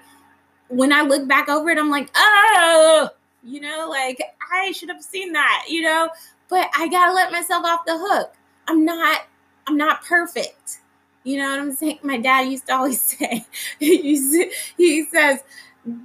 when 0.68 0.92
I 0.92 1.00
look 1.00 1.26
back 1.26 1.48
over 1.48 1.70
it 1.70 1.78
I'm 1.78 1.88
like, 1.88 2.10
"Oh, 2.14 3.08
you 3.42 3.62
know, 3.62 3.86
like 3.88 4.22
I 4.52 4.72
should 4.72 4.90
have 4.90 5.02
seen 5.02 5.32
that, 5.32 5.64
you 5.70 5.80
know, 5.80 6.10
but 6.50 6.68
I 6.76 6.88
got 6.88 7.06
to 7.06 7.14
let 7.14 7.32
myself 7.32 7.64
off 7.64 7.86
the 7.86 7.96
hook. 7.96 8.34
I'm 8.68 8.84
not 8.84 9.22
I'm 9.66 9.78
not 9.78 10.04
perfect. 10.04 10.80
You 11.24 11.38
know 11.38 11.48
what 11.48 11.60
I'm 11.60 11.72
saying? 11.74 12.00
My 12.02 12.18
dad 12.18 12.42
used 12.42 12.66
to 12.66 12.74
always 12.74 13.00
say, 13.18 13.46
he 13.78 15.04
says, 15.10 15.40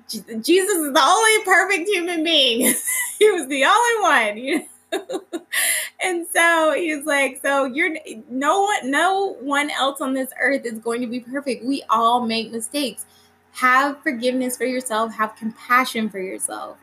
Jesus 0.09 0.77
is 0.77 0.93
the 0.93 1.01
only 1.01 1.43
perfect 1.45 1.89
human 1.89 2.23
being. 2.23 2.59
he 3.19 3.31
was 3.31 3.47
the 3.47 3.65
only 3.65 4.01
one, 4.01 4.37
you 4.37 4.59
know? 4.59 4.65
and 6.03 6.27
so 6.33 6.73
he's 6.75 7.05
like, 7.05 7.39
so 7.41 7.65
you're 7.65 7.95
no 8.29 8.61
one, 8.61 8.91
no 8.91 9.35
one 9.41 9.69
else 9.71 10.01
on 10.01 10.13
this 10.13 10.29
earth 10.39 10.65
is 10.65 10.79
going 10.79 11.01
to 11.01 11.07
be 11.07 11.19
perfect. 11.19 11.65
We 11.65 11.83
all 11.89 12.25
make 12.25 12.51
mistakes. 12.51 13.05
Have 13.53 14.01
forgiveness 14.01 14.57
for 14.57 14.65
yourself. 14.65 15.13
Have 15.13 15.35
compassion 15.35 16.09
for 16.09 16.19
yourself. 16.19 16.77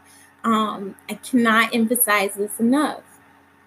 Um, 0.44 0.94
I 1.08 1.14
cannot 1.14 1.74
emphasize 1.74 2.34
this 2.34 2.58
enough. 2.58 3.02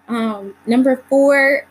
Um, 0.07 0.55
number 0.65 1.03
four, 1.09 1.67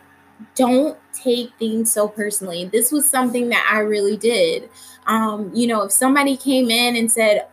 don't 0.55 0.97
take 1.13 1.51
things 1.59 1.91
so 1.91 2.07
personally. 2.07 2.65
This 2.65 2.91
was 2.91 3.09
something 3.09 3.49
that 3.49 3.67
I 3.71 3.79
really 3.79 4.17
did. 4.17 4.69
Um, 5.05 5.51
you 5.53 5.67
know, 5.67 5.83
if 5.83 5.91
somebody 5.91 6.37
came 6.37 6.69
in 6.69 6.95
and 6.95 7.11
said, 7.11 7.45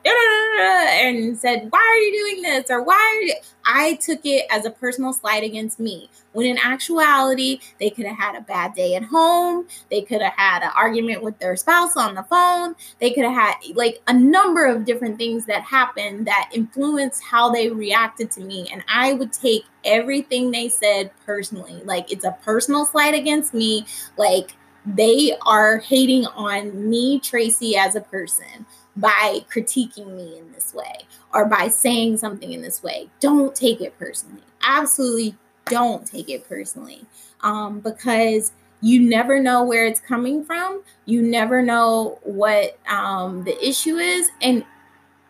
and 0.60 1.38
said, 1.38 1.68
Why 1.70 1.78
are 1.78 1.98
you 1.98 2.12
doing 2.12 2.42
this? 2.42 2.70
Or 2.70 2.82
why? 2.82 3.32
I 3.64 3.94
took 3.94 4.20
it 4.24 4.46
as 4.50 4.64
a 4.64 4.70
personal 4.70 5.12
slight 5.12 5.44
against 5.44 5.78
me. 5.78 6.10
When 6.32 6.46
in 6.46 6.58
actuality, 6.58 7.60
they 7.78 7.90
could 7.90 8.06
have 8.06 8.16
had 8.16 8.34
a 8.34 8.40
bad 8.40 8.74
day 8.74 8.94
at 8.94 9.04
home. 9.04 9.66
They 9.90 10.02
could 10.02 10.22
have 10.22 10.32
had 10.36 10.62
an 10.62 10.70
argument 10.76 11.22
with 11.22 11.38
their 11.38 11.56
spouse 11.56 11.96
on 11.96 12.14
the 12.14 12.22
phone. 12.22 12.74
They 13.00 13.10
could 13.12 13.24
have 13.24 13.34
had 13.34 13.54
like 13.74 14.00
a 14.06 14.14
number 14.14 14.64
of 14.64 14.84
different 14.84 15.18
things 15.18 15.46
that 15.46 15.62
happened 15.62 16.26
that 16.26 16.50
influenced 16.52 17.22
how 17.22 17.50
they 17.50 17.68
reacted 17.68 18.30
to 18.32 18.40
me. 18.40 18.68
And 18.72 18.82
I 18.88 19.12
would 19.12 19.32
take 19.32 19.64
everything 19.84 20.50
they 20.50 20.68
said 20.68 21.10
personally. 21.26 21.82
Like 21.84 22.10
it's 22.12 22.24
a 22.24 22.36
personal 22.42 22.86
slight 22.86 23.14
against 23.14 23.49
me. 23.52 23.86
Like 24.16 24.52
they 24.86 25.36
are 25.46 25.78
hating 25.78 26.26
on 26.26 26.88
me, 26.88 27.20
Tracy, 27.20 27.76
as 27.76 27.96
a 27.96 28.00
person 28.00 28.66
by 28.96 29.44
critiquing 29.52 30.16
me 30.16 30.38
in 30.38 30.52
this 30.52 30.74
way 30.74 31.00
or 31.32 31.44
by 31.46 31.68
saying 31.68 32.16
something 32.16 32.52
in 32.52 32.62
this 32.62 32.82
way. 32.82 33.08
Don't 33.20 33.54
take 33.54 33.80
it 33.80 33.98
personally. 33.98 34.42
Absolutely 34.62 35.36
don't 35.66 36.04
take 36.06 36.28
it 36.28 36.46
personally 36.48 37.06
um, 37.42 37.80
because 37.80 38.52
you 38.82 39.00
never 39.00 39.40
know 39.40 39.62
where 39.62 39.86
it's 39.86 40.00
coming 40.00 40.44
from. 40.44 40.82
You 41.06 41.22
never 41.22 41.62
know 41.62 42.18
what 42.22 42.78
um, 42.88 43.44
the 43.44 43.66
issue 43.66 43.96
is. 43.96 44.30
And 44.42 44.64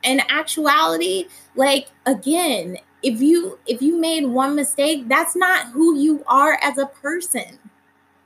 in 0.02 0.20
actuality, 0.28 1.26
like 1.56 1.88
again, 2.06 2.78
if 3.02 3.20
you 3.20 3.58
if 3.66 3.82
you 3.82 3.98
made 3.98 4.26
one 4.26 4.54
mistake, 4.54 5.08
that's 5.08 5.36
not 5.36 5.66
who 5.68 5.98
you 5.98 6.24
are 6.26 6.58
as 6.62 6.78
a 6.78 6.86
person. 6.86 7.58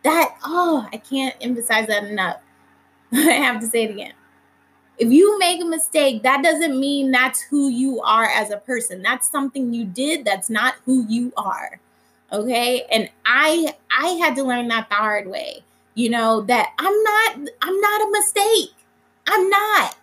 That 0.04 0.36
oh, 0.44 0.88
I 0.92 0.98
can't 0.98 1.34
emphasize 1.40 1.88
that 1.88 2.04
enough. 2.04 2.38
I 3.12 3.18
have 3.18 3.60
to 3.60 3.66
say 3.66 3.84
it 3.84 3.90
again 3.90 4.12
if 4.98 5.10
you 5.10 5.38
make 5.38 5.60
a 5.60 5.64
mistake, 5.64 6.22
that 6.22 6.42
doesn't 6.42 6.78
mean 6.78 7.10
that's 7.10 7.40
who 7.40 7.68
you 7.68 8.00
are 8.02 8.26
as 8.26 8.50
a 8.50 8.58
person. 8.58 9.02
That's 9.02 9.28
something 9.28 9.74
you 9.74 9.84
did, 9.84 10.24
that's 10.24 10.48
not 10.48 10.74
who 10.84 11.04
you 11.08 11.32
are. 11.36 11.80
Okay? 12.32 12.84
And 12.90 13.10
I 13.26 13.74
I 13.96 14.08
had 14.10 14.36
to 14.36 14.44
learn 14.44 14.68
that 14.68 14.88
the 14.88 14.94
hard 14.94 15.26
way. 15.28 15.62
You 15.94 16.10
know, 16.10 16.42
that 16.42 16.72
I'm 16.78 17.02
not 17.02 17.50
I'm 17.62 17.80
not 17.80 18.00
a 18.02 18.10
mistake. 18.12 18.74
I'm 19.26 19.48
not. 19.48 19.96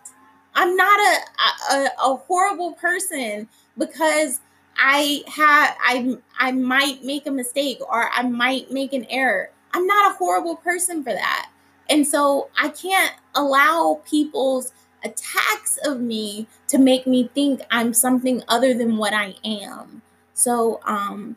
I'm 0.54 0.76
not 0.76 1.00
a 1.00 1.74
a, 1.74 1.90
a 2.04 2.16
horrible 2.16 2.72
person 2.72 3.48
because 3.78 4.40
I 4.76 5.22
have 5.28 5.76
I 5.82 6.18
I 6.38 6.52
might 6.52 7.04
make 7.04 7.26
a 7.26 7.30
mistake 7.30 7.78
or 7.80 8.10
I 8.14 8.22
might 8.22 8.70
make 8.70 8.92
an 8.92 9.06
error. 9.08 9.50
I'm 9.74 9.86
not 9.86 10.12
a 10.12 10.16
horrible 10.16 10.56
person 10.56 11.02
for 11.02 11.12
that. 11.12 11.50
And 11.88 12.06
so 12.06 12.48
I 12.58 12.68
can't 12.68 13.14
allow 13.34 14.00
people's 14.04 14.72
attacks 15.04 15.78
of 15.84 16.00
me 16.00 16.46
to 16.68 16.78
make 16.78 17.06
me 17.06 17.30
think 17.34 17.62
I'm 17.70 17.92
something 17.92 18.42
other 18.48 18.74
than 18.74 18.96
what 18.96 19.12
I 19.12 19.34
am. 19.44 20.02
So, 20.34 20.80
um, 20.84 21.36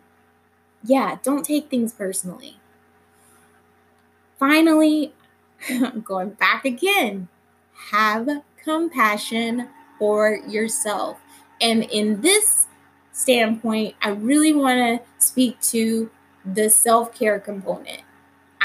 yeah, 0.84 1.18
don't 1.24 1.44
take 1.44 1.70
things 1.70 1.94
personally. 1.94 2.58
Finally, 4.40 5.14
I'm 5.70 6.02
going 6.06 6.32
back 6.32 6.66
again. 6.66 7.28
Have 7.92 8.30
compassion 8.64 9.70
for 9.98 10.40
yourself. 10.48 11.20
And 11.62 11.84
in 11.84 12.22
this 12.22 12.68
standpoint, 13.12 13.96
I 14.02 14.10
really 14.10 14.54
want 14.54 14.78
to 14.78 15.26
speak 15.26 15.60
to 15.62 16.10
the 16.46 16.70
self 16.70 17.18
care 17.18 17.40
component. 17.40 18.02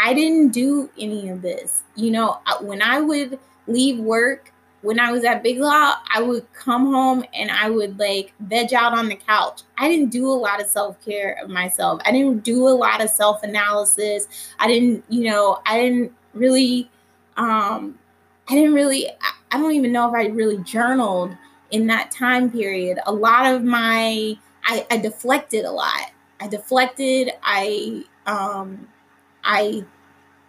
I 0.03 0.15
didn't 0.15 0.49
do 0.49 0.91
any 0.99 1.29
of 1.29 1.43
this. 1.43 1.85
You 1.95 2.11
know, 2.11 2.39
when 2.61 2.81
I 2.83 3.01
would 3.01 3.39
leave 3.67 3.99
work, 3.99 4.53
when 4.83 4.99
I 4.99 5.13
was 5.13 5.25
at 5.25 5.43
Big 5.43 5.59
Law, 5.59 5.95
I 6.13 6.23
would 6.23 6.51
come 6.55 6.87
home 6.87 7.25
and 7.35 7.51
I 7.51 7.69
would 7.69 7.99
like 7.99 8.33
veg 8.41 8.73
out 8.73 8.97
on 8.97 9.09
the 9.09 9.17
couch. 9.17 9.63
I 9.77 9.89
didn't 9.89 10.11
do 10.11 10.27
a 10.27 10.33
lot 10.33 10.61
of 10.61 10.69
self 10.69 11.03
care 11.05 11.39
of 11.43 11.51
myself. 11.51 12.01
I 12.07 12.13
didn't 12.13 12.45
do 12.45 12.67
a 12.67 12.71
lot 12.71 13.03
of 13.03 13.11
self 13.11 13.43
analysis. 13.43 14.27
I 14.59 14.67
didn't, 14.67 15.05
you 15.09 15.25
know, 15.25 15.61
I 15.67 15.81
didn't 15.81 16.13
really, 16.33 16.91
um, 17.37 17.99
I 18.49 18.55
didn't 18.55 18.73
really, 18.73 19.09
I 19.53 19.59
don't 19.59 19.73
even 19.73 19.93
know 19.93 20.09
if 20.09 20.15
I 20.15 20.29
really 20.29 20.59
journaled 20.65 21.37
in 21.71 21.87
that 21.89 22.11
time 22.11 22.51
period. 22.51 22.99
A 23.07 23.13
lot 23.13 23.55
of 23.55 23.63
my, 23.63 24.35
I, 24.65 24.87
I 24.91 24.97
deflected 24.97 25.67
a 25.67 25.71
lot. 25.71 26.11
I 26.41 26.49
deflected. 26.49 27.33
I, 27.43 28.05
um, 28.27 28.89
I 29.45 29.85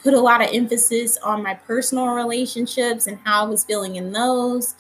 put 0.04 0.14
a 0.14 0.20
lot 0.20 0.42
of 0.42 0.50
emphasis 0.52 1.18
on 1.18 1.44
my 1.44 1.54
personal 1.54 2.08
relationships 2.08 3.08
and 3.08 3.20
how 3.24 3.46
I 3.46 3.48
was 3.48 3.64
feeling 3.64 3.96
in 3.96 4.12
those 4.12 4.76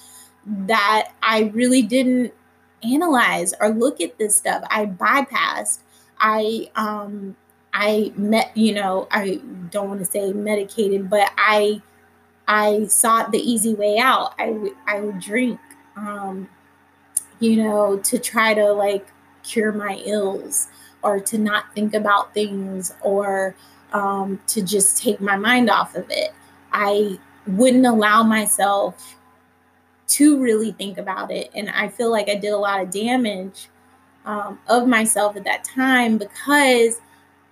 that 0.45 1.11
I 1.21 1.51
really 1.53 1.81
didn't 1.81 2.33
analyze 2.83 3.53
or 3.59 3.69
look 3.69 4.01
at 4.01 4.17
this 4.17 4.35
stuff. 4.35 4.63
I 4.69 4.85
bypassed. 4.85 5.79
I 6.19 6.69
um 6.75 7.35
I 7.73 8.11
met, 8.15 8.55
you 8.55 8.73
know, 8.73 9.07
I 9.11 9.39
don't 9.69 9.87
want 9.87 9.99
to 9.99 10.05
say 10.05 10.33
medicated, 10.33 11.09
but 11.09 11.31
I 11.37 11.81
I 12.47 12.85
sought 12.87 13.31
the 13.31 13.39
easy 13.39 13.73
way 13.73 13.97
out. 13.99 14.33
I 14.39 14.49
would 14.49 14.73
I 14.87 14.99
would 15.01 15.19
drink 15.19 15.59
um 15.95 16.49
you 17.39 17.63
know 17.63 17.97
to 17.97 18.17
try 18.17 18.53
to 18.53 18.71
like 18.73 19.07
cure 19.43 19.71
my 19.71 20.01
ills 20.05 20.67
or 21.03 21.19
to 21.19 21.37
not 21.37 21.73
think 21.73 21.93
about 21.93 22.33
things 22.33 22.93
or 23.01 23.55
um, 23.93 24.39
to 24.47 24.61
just 24.61 24.97
take 24.97 25.19
my 25.19 25.35
mind 25.35 25.69
off 25.69 25.95
of 25.95 26.05
it. 26.09 26.33
I 26.71 27.19
wouldn't 27.47 27.85
allow 27.85 28.23
myself 28.23 29.17
to 30.07 30.39
really 30.39 30.71
think 30.73 30.97
about 30.97 31.31
it. 31.31 31.49
And 31.55 31.69
I 31.69 31.87
feel 31.87 32.11
like 32.11 32.29
I 32.29 32.35
did 32.35 32.49
a 32.49 32.57
lot 32.57 32.81
of 32.81 32.89
damage 32.91 33.69
um, 34.25 34.59
of 34.67 34.87
myself 34.87 35.35
at 35.35 35.43
that 35.45 35.63
time 35.63 36.17
because 36.17 36.99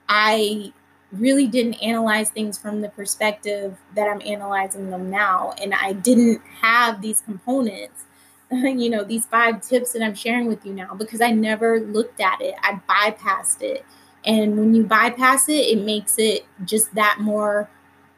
I 0.08 0.74
really 1.12 1.48
didn't 1.48 1.76
analyze 1.76 2.30
things 2.30 2.58
from 2.58 2.82
the 2.82 2.90
perspective 2.90 3.78
that 3.96 4.08
I'm 4.08 4.22
analyzing 4.22 4.90
them 4.90 5.10
now. 5.10 5.54
And 5.62 5.74
I 5.74 5.94
didn't 5.94 6.42
have 6.62 7.02
these 7.02 7.22
components, 7.22 8.04
you 8.52 8.90
know, 8.90 9.04
these 9.04 9.26
five 9.26 9.62
tips 9.62 9.94
that 9.94 10.04
I'm 10.04 10.16
sharing 10.16 10.48
with 10.48 10.66
you 10.66 10.74
now 10.74 10.94
because 10.96 11.22
I 11.22 11.32
never 11.32 11.80
looked 11.80 12.20
at 12.20 12.42
it. 12.42 12.56
I 12.62 12.80
bypassed 12.88 13.62
it. 13.62 13.86
And 14.26 14.58
when 14.58 14.74
you 14.74 14.84
bypass 14.84 15.48
it, 15.50 15.66
it 15.66 15.84
makes 15.84 16.18
it 16.18 16.46
just 16.66 16.94
that 16.96 17.20
more 17.20 17.70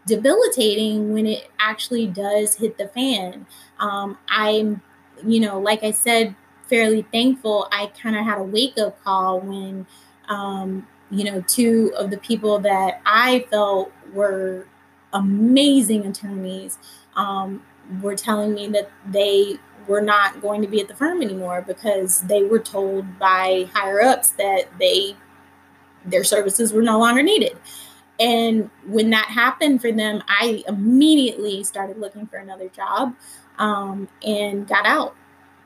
debilitating 0.08 1.14
when 1.14 1.28
it 1.28 1.50
actually 1.60 2.08
does 2.08 2.56
hit 2.56 2.78
the 2.78 2.88
fan. 2.88 3.46
Um, 3.80 4.18
I'm, 4.28 4.82
you 5.26 5.40
know, 5.40 5.60
like 5.60 5.84
I 5.84 5.92
said, 5.92 6.36
fairly 6.68 7.06
thankful. 7.12 7.68
I 7.72 7.88
kind 8.02 8.16
of 8.16 8.26
had 8.26 8.40
a 8.40 8.44
wake 8.44 8.78
up 8.78 9.02
call 9.04 9.40
when 9.42 9.86
um, 10.28 10.88
you 11.12 11.26
know, 11.26 11.42
two 11.42 11.92
of 11.98 12.10
the 12.10 12.18
people 12.18 12.60
that 12.60 13.02
I 13.06 13.46
felt 13.52 13.92
were 14.14 14.66
amazing 15.14 16.06
attorneys 16.06 16.78
um, 17.16 17.62
were 18.02 18.16
telling 18.16 18.54
me 18.54 18.68
that 18.70 18.90
they 19.06 19.58
were 19.88 20.02
not 20.02 20.42
going 20.42 20.62
to 20.62 20.68
be 20.68 20.80
at 20.80 20.88
the 20.88 20.96
firm 20.96 21.22
anymore 21.22 21.62
because 21.66 22.22
they 22.22 22.44
were 22.44 22.60
told 22.60 23.20
by 23.20 23.68
higher 23.74 24.02
ups 24.02 24.30
that 24.32 24.68
they 24.80 25.18
their 26.06 26.24
services 26.24 26.74
were 26.74 26.82
no 26.82 27.00
longer 27.00 27.24
needed. 27.24 27.58
And 28.20 28.70
when 28.86 29.10
that 29.12 29.26
happened 29.26 29.82
for 29.82 29.92
them, 29.92 30.22
I 30.28 30.64
immediately 30.68 31.64
started 31.64 31.98
looking 31.98 32.28
for 32.28 32.38
another 32.38 32.70
job 32.70 33.16
um, 33.58 34.08
and 34.24 34.68
got 34.68 34.86
out. 34.86 35.16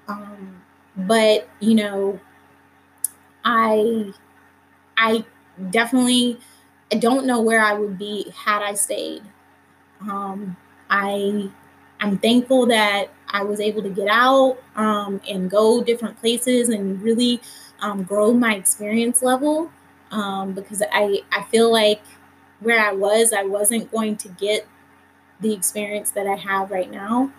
Um, 0.07 0.61
but 0.95 1.49
you 1.59 1.75
know, 1.75 2.19
I 3.43 4.13
I 4.97 5.25
definitely 5.69 6.39
I 6.91 6.95
don't 6.95 7.25
know 7.25 7.41
where 7.41 7.61
I 7.61 7.73
would 7.73 7.97
be 7.97 8.31
had 8.35 8.61
I 8.61 8.75
stayed. 8.75 9.23
Um, 10.01 10.57
I 10.89 11.49
I'm 11.99 12.17
thankful 12.17 12.67
that 12.67 13.09
I 13.29 13.43
was 13.43 13.59
able 13.59 13.81
to 13.83 13.89
get 13.89 14.07
out 14.07 14.57
um, 14.75 15.21
and 15.27 15.49
go 15.49 15.83
different 15.83 16.19
places 16.19 16.69
and 16.69 17.01
really 17.01 17.41
um, 17.79 18.03
grow 18.03 18.33
my 18.33 18.55
experience 18.55 19.21
level 19.21 19.71
um, 20.11 20.53
because 20.53 20.81
I 20.91 21.21
I 21.31 21.43
feel 21.43 21.71
like 21.71 22.01
where 22.59 22.79
I 22.79 22.93
was 22.93 23.33
I 23.33 23.43
wasn't 23.43 23.91
going 23.91 24.17
to 24.17 24.29
get 24.29 24.67
the 25.39 25.53
experience 25.53 26.11
that 26.11 26.27
I 26.27 26.35
have 26.35 26.71
right 26.71 26.89
now. 26.89 27.31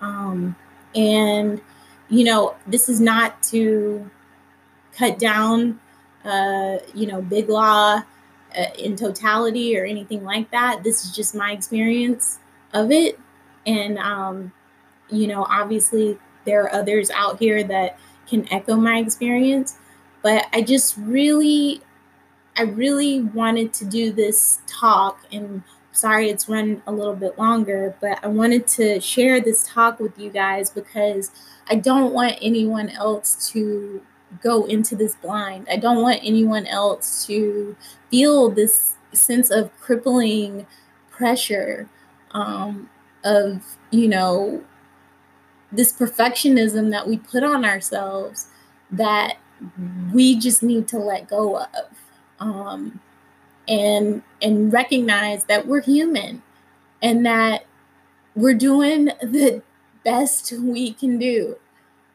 Um, 0.00 0.56
and 0.94 1.60
you 2.08 2.24
know 2.24 2.56
this 2.66 2.88
is 2.88 3.00
not 3.00 3.42
to 3.44 4.10
cut 4.92 5.18
down 5.18 5.80
uh, 6.24 6.78
you 6.94 7.06
know, 7.06 7.22
big 7.22 7.48
law 7.48 8.02
uh, 8.56 8.66
in 8.78 8.96
totality 8.96 9.78
or 9.78 9.84
anything 9.84 10.24
like 10.24 10.50
that. 10.50 10.82
This 10.82 11.04
is 11.04 11.14
just 11.14 11.34
my 11.34 11.52
experience 11.52 12.38
of 12.72 12.90
it. 12.90 13.18
And, 13.66 13.98
um, 13.98 14.52
you 15.10 15.26
know, 15.26 15.46
obviously 15.48 16.18
there 16.44 16.62
are 16.64 16.72
others 16.72 17.10
out 17.10 17.38
here 17.38 17.62
that 17.64 17.98
can 18.26 18.50
echo 18.52 18.76
my 18.76 18.98
experience. 18.98 19.78
But 20.22 20.46
I 20.52 20.62
just 20.62 20.96
really, 20.98 21.80
I 22.58 22.62
really 22.62 23.22
wanted 23.22 23.72
to 23.74 23.84
do 23.84 24.12
this 24.12 24.60
talk 24.66 25.24
and 25.30 25.62
sorry 25.92 26.28
it's 26.28 26.48
run 26.48 26.82
a 26.86 26.92
little 26.92 27.14
bit 27.14 27.38
longer, 27.38 27.94
but 28.00 28.18
I 28.22 28.26
wanted 28.26 28.66
to 28.68 29.00
share 29.00 29.40
this 29.40 29.66
talk 29.66 30.00
with 30.00 30.18
you 30.18 30.30
guys 30.30 30.68
because 30.68 31.30
I 31.70 31.76
don't 31.76 32.12
want 32.12 32.36
anyone 32.42 32.88
else 32.90 33.48
to 33.52 34.02
go 34.42 34.64
into 34.64 34.96
this 34.96 35.14
blind. 35.14 35.68
I 35.70 35.76
don't 35.76 36.02
want 36.02 36.20
anyone 36.24 36.66
else 36.66 37.24
to 37.26 37.76
feel 38.10 38.50
this 38.50 38.96
sense 39.12 39.50
of 39.50 39.70
crippling 39.80 40.66
pressure 41.10 41.88
um, 42.32 42.90
of, 43.24 43.76
you 43.90 44.08
know, 44.08 44.64
this 45.70 45.92
perfectionism 45.92 46.90
that 46.90 47.06
we 47.06 47.18
put 47.18 47.44
on 47.44 47.64
ourselves 47.64 48.48
that 48.90 49.36
we 50.12 50.36
just 50.36 50.62
need 50.62 50.88
to 50.88 50.98
let 50.98 51.28
go 51.28 51.58
of 51.58 51.68
um, 52.40 53.00
and 53.66 54.22
and 54.40 54.72
recognize 54.72 55.44
that 55.44 55.66
we're 55.66 55.82
human 55.82 56.42
and 57.02 57.24
that 57.26 57.64
we're 58.34 58.54
doing 58.54 59.06
the 59.20 59.62
best 60.04 60.52
we 60.52 60.92
can 60.92 61.18
do. 61.18 61.56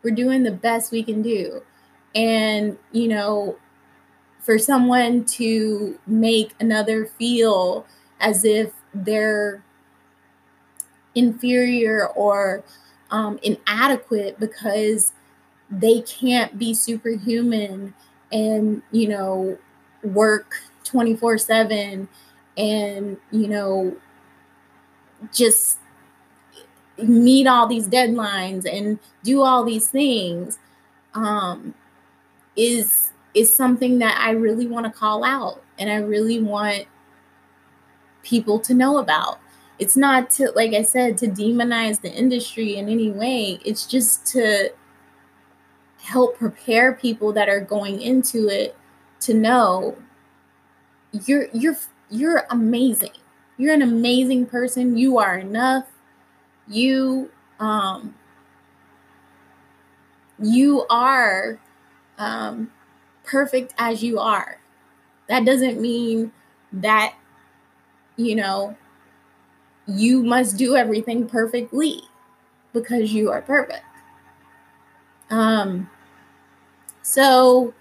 We're 0.01 0.15
doing 0.15 0.43
the 0.43 0.51
best 0.51 0.91
we 0.91 1.03
can 1.03 1.21
do. 1.21 1.61
And, 2.15 2.77
you 2.91 3.07
know, 3.07 3.57
for 4.39 4.57
someone 4.57 5.25
to 5.25 5.99
make 6.05 6.53
another 6.59 7.05
feel 7.05 7.85
as 8.19 8.45
if 8.45 8.71
they're 8.93 9.63
inferior 11.15 12.07
or 12.07 12.63
um, 13.11 13.39
inadequate 13.43 14.39
because 14.39 15.13
they 15.69 16.01
can't 16.01 16.57
be 16.57 16.73
superhuman 16.73 17.93
and, 18.31 18.81
you 18.91 19.07
know, 19.07 19.57
work 20.03 20.55
24 20.83 21.37
7 21.37 22.07
and, 22.57 23.17
you 23.31 23.47
know, 23.47 23.95
just 25.33 25.79
meet 26.97 27.47
all 27.47 27.67
these 27.67 27.87
deadlines 27.87 28.65
and 28.71 28.99
do 29.23 29.41
all 29.41 29.63
these 29.63 29.87
things. 29.87 30.59
Um, 31.13 31.75
is 32.55 33.11
is 33.33 33.53
something 33.53 33.99
that 33.99 34.19
I 34.19 34.31
really 34.31 34.67
want 34.67 34.85
to 34.85 34.91
call 34.91 35.23
out 35.23 35.63
and 35.79 35.89
I 35.89 35.95
really 35.95 36.41
want 36.41 36.85
people 38.21 38.59
to 38.59 38.73
know 38.73 38.97
about. 38.97 39.39
It's 39.79 39.97
not 39.97 40.29
to 40.31 40.51
like 40.51 40.73
I 40.73 40.83
said 40.83 41.17
to 41.19 41.27
demonize 41.27 42.01
the 42.01 42.11
industry 42.11 42.75
in 42.75 42.89
any 42.89 43.11
way. 43.11 43.59
It's 43.65 43.87
just 43.87 44.25
to 44.27 44.71
help 45.97 46.37
prepare 46.37 46.93
people 46.93 47.33
that 47.33 47.49
are 47.49 47.61
going 47.61 48.01
into 48.01 48.49
it 48.49 48.75
to 49.25 49.33
know 49.33 49.97
you're 51.25 51.47
you're 51.53 51.77
you're 52.09 52.43
amazing. 52.49 53.11
You're 53.57 53.73
an 53.73 53.81
amazing 53.81 54.47
person. 54.47 54.97
You 54.97 55.17
are 55.19 55.37
enough. 55.37 55.85
You 56.67 57.31
um 57.59 58.15
you 60.39 60.85
are 60.89 61.59
um, 62.17 62.71
perfect 63.23 63.73
as 63.77 64.03
you 64.03 64.19
are. 64.19 64.59
That 65.27 65.45
doesn't 65.45 65.79
mean 65.79 66.31
that, 66.73 67.15
you 68.17 68.35
know, 68.35 68.75
you 69.87 70.23
must 70.23 70.57
do 70.57 70.75
everything 70.75 71.27
perfectly 71.27 72.01
because 72.73 73.13
you 73.13 73.31
are 73.31 73.41
perfect. 73.41 73.83
Um, 75.29 75.89
so 77.01 77.73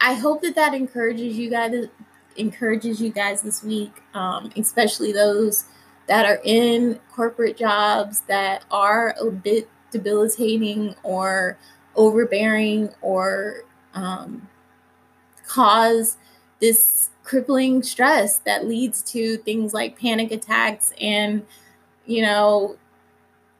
I 0.00 0.14
hope 0.14 0.42
that 0.42 0.54
that 0.54 0.74
encourages 0.74 1.36
you 1.36 1.50
guys 1.50 1.88
encourages 2.36 3.00
you 3.00 3.10
guys 3.10 3.42
this 3.42 3.62
week, 3.64 4.02
um, 4.14 4.50
especially 4.56 5.12
those 5.12 5.64
that 6.06 6.24
are 6.24 6.40
in 6.44 6.98
corporate 7.12 7.56
jobs 7.56 8.22
that 8.22 8.64
are 8.70 9.14
a 9.20 9.30
bit 9.30 9.68
debilitating 9.90 10.94
or 11.02 11.58
overbearing 11.96 12.90
or 13.00 13.62
um, 13.94 14.48
cause 15.46 16.16
this 16.60 17.10
crippling 17.24 17.82
stress 17.82 18.38
that 18.38 18.66
leads 18.66 19.02
to 19.02 19.36
things 19.38 19.74
like 19.74 19.98
panic 19.98 20.30
attacks 20.30 20.92
and, 21.00 21.44
you 22.06 22.22
know, 22.22 22.76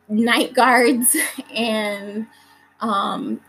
night 0.09 0.55
guards 0.55 1.17
and, 1.55 2.27
um, 2.81 3.41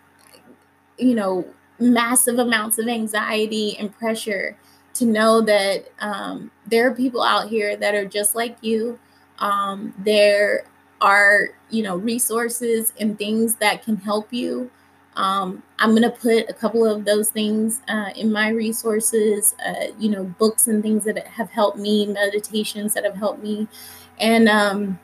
you 0.98 1.16
know, 1.16 1.46
massive 1.80 2.40
amounts 2.40 2.78
of 2.78 2.88
anxiety 2.88 3.78
and 3.78 3.96
pressure 3.98 4.58
to 4.96 5.06
know 5.06 5.42
that 5.42 5.90
um, 6.00 6.52
there 6.68 6.88
are 6.88 6.94
people 6.94 7.24
out 7.24 7.50
here 7.50 7.76
that 7.76 7.96
are 7.96 8.06
just 8.06 8.36
like 8.36 8.58
you. 8.62 9.00
Um, 9.40 9.94
there 9.98 10.66
are, 11.02 11.50
you 11.70 11.84
know, 11.84 11.96
resources 11.96 12.92
and 13.00 13.18
things 13.18 13.56
that 13.56 13.84
can 13.84 13.98
help 13.98 14.34
you. 14.34 14.72
Um, 15.16 15.64
I'm 15.80 15.92
going 15.92 16.04
to 16.04 16.10
put 16.10 16.50
a 16.50 16.54
couple 16.54 16.86
of 16.86 17.06
those 17.06 17.30
things 17.30 17.82
uh, 17.88 18.12
in 18.16 18.32
my 18.32 18.50
resources, 18.50 19.56
uh, 19.66 19.88
you 19.98 20.10
know, 20.10 20.24
books 20.24 20.68
and 20.68 20.82
things 20.82 21.04
that 21.06 21.26
have 21.28 21.50
helped 21.50 21.78
me, 21.78 22.06
meditations 22.06 22.94
that 22.94 23.04
have 23.04 23.16
helped 23.16 23.44
me. 23.44 23.68
And 24.20 24.48
um, 24.48 25.00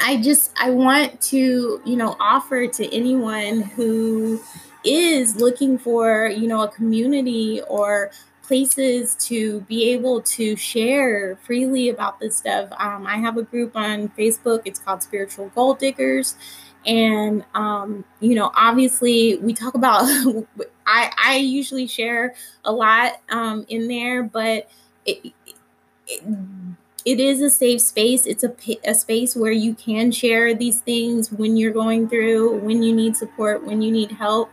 I 0.00 0.20
just, 0.20 0.52
I 0.60 0.70
want 0.70 1.20
to, 1.22 1.80
you 1.84 1.96
know, 1.96 2.16
offer 2.20 2.66
to 2.66 2.94
anyone 2.94 3.62
who 3.62 4.40
is 4.88 5.36
looking 5.36 5.78
for, 5.78 6.26
you 6.28 6.48
know, 6.48 6.62
a 6.62 6.68
community 6.68 7.60
or 7.68 8.10
places 8.42 9.14
to 9.16 9.60
be 9.62 9.90
able 9.90 10.22
to 10.22 10.56
share 10.56 11.36
freely 11.44 11.90
about 11.90 12.18
this 12.18 12.36
stuff. 12.36 12.70
Um, 12.78 13.06
I 13.06 13.18
have 13.18 13.36
a 13.36 13.42
group 13.42 13.76
on 13.76 14.08
Facebook. 14.10 14.62
It's 14.64 14.80
called 14.80 15.02
Spiritual 15.02 15.52
Gold 15.54 15.78
Diggers, 15.78 16.34
and 16.86 17.44
um, 17.54 18.04
you 18.20 18.34
know, 18.34 18.50
obviously, 18.56 19.36
we 19.36 19.52
talk 19.52 19.74
about. 19.74 20.04
I 20.86 21.12
I 21.22 21.36
usually 21.36 21.86
share 21.86 22.34
a 22.64 22.72
lot 22.72 23.20
um, 23.28 23.66
in 23.68 23.88
there, 23.88 24.22
but 24.22 24.70
it, 25.04 25.32
it 26.06 26.24
it 27.04 27.20
is 27.20 27.40
a 27.42 27.50
safe 27.50 27.80
space. 27.80 28.26
It's 28.26 28.44
a, 28.44 28.54
a 28.84 28.94
space 28.94 29.36
where 29.36 29.52
you 29.52 29.74
can 29.74 30.10
share 30.10 30.54
these 30.54 30.80
things 30.80 31.30
when 31.30 31.56
you're 31.56 31.72
going 31.72 32.08
through, 32.08 32.58
when 32.58 32.82
you 32.82 32.94
need 32.94 33.16
support, 33.16 33.64
when 33.64 33.82
you 33.82 33.92
need 33.92 34.10
help. 34.12 34.50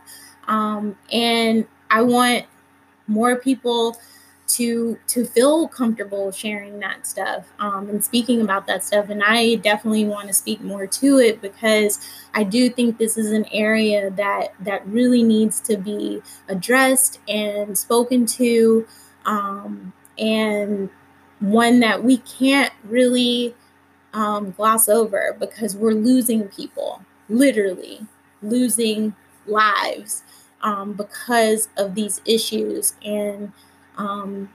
Um, 0.48 0.96
and 1.12 1.66
I 1.90 2.02
want 2.02 2.46
more 3.06 3.36
people 3.36 3.96
to 4.48 4.96
to 5.08 5.24
feel 5.24 5.66
comfortable 5.66 6.30
sharing 6.30 6.78
that 6.78 7.04
stuff 7.04 7.46
um, 7.58 7.88
and 7.88 8.04
speaking 8.04 8.40
about 8.40 8.66
that 8.68 8.84
stuff. 8.84 9.08
And 9.08 9.20
i 9.24 9.56
definitely 9.56 10.04
want 10.04 10.28
to 10.28 10.32
speak 10.32 10.60
more 10.60 10.86
to 10.86 11.18
it 11.18 11.42
because 11.42 11.98
i 12.32 12.44
do 12.44 12.70
think 12.70 12.96
this 12.96 13.18
is 13.18 13.32
an 13.32 13.44
area 13.52 14.08
that 14.10 14.54
that 14.60 14.86
really 14.86 15.24
needs 15.24 15.58
to 15.62 15.76
be 15.76 16.22
addressed 16.48 17.18
and 17.26 17.76
spoken 17.76 18.24
to 18.26 18.86
um, 19.24 19.92
and 20.16 20.90
one 21.40 21.80
that 21.80 22.02
we 22.02 22.18
can't 22.18 22.72
really 22.84 23.54
um, 24.14 24.52
gloss 24.52 24.88
over 24.88 25.36
because 25.38 25.76
we're 25.76 25.92
losing 25.92 26.48
people, 26.48 27.02
literally 27.28 28.00
losing 28.42 29.14
lives 29.48 30.22
um, 30.62 30.92
because 30.94 31.68
of 31.76 31.94
these 31.94 32.20
issues. 32.24 32.94
And 33.04 33.52
um, 33.96 34.50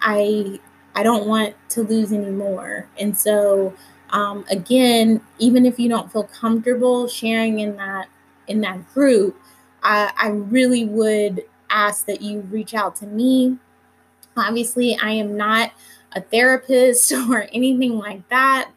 I 0.00 0.60
I 0.94 1.02
don't 1.02 1.26
want 1.26 1.54
to 1.70 1.82
lose 1.82 2.12
any 2.12 2.30
more. 2.30 2.88
And 2.98 3.16
so 3.16 3.74
um, 4.10 4.44
again, 4.50 5.20
even 5.38 5.66
if 5.66 5.78
you 5.78 5.88
don't 5.88 6.10
feel 6.10 6.24
comfortable 6.24 7.08
sharing 7.08 7.58
in 7.58 7.76
that 7.76 8.08
in 8.46 8.60
that 8.60 8.92
group, 8.94 9.36
I, 9.82 10.12
I 10.16 10.28
really 10.28 10.84
would 10.84 11.44
ask 11.68 12.06
that 12.06 12.22
you 12.22 12.40
reach 12.40 12.74
out 12.74 12.96
to 12.96 13.06
me. 13.06 13.58
Obviously, 14.36 14.96
I 14.96 15.10
am 15.10 15.36
not 15.36 15.72
a 16.12 16.20
therapist 16.20 17.12
or 17.30 17.48
anything 17.52 17.98
like 17.98 18.28
that. 18.28 18.70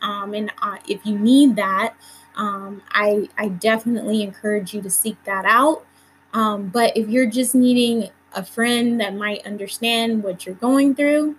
Um, 0.00 0.34
and 0.34 0.52
uh, 0.62 0.78
if 0.88 1.04
you 1.04 1.18
need 1.18 1.56
that, 1.56 1.94
um, 2.38 2.82
I, 2.92 3.28
I 3.36 3.48
definitely 3.48 4.22
encourage 4.22 4.72
you 4.72 4.80
to 4.82 4.90
seek 4.90 5.22
that 5.24 5.44
out. 5.44 5.84
Um, 6.32 6.68
but 6.68 6.96
if 6.96 7.08
you're 7.08 7.28
just 7.28 7.54
needing 7.54 8.10
a 8.32 8.44
friend 8.44 9.00
that 9.00 9.14
might 9.14 9.44
understand 9.44 10.22
what 10.22 10.46
you're 10.46 10.54
going 10.54 10.94
through, 10.94 11.36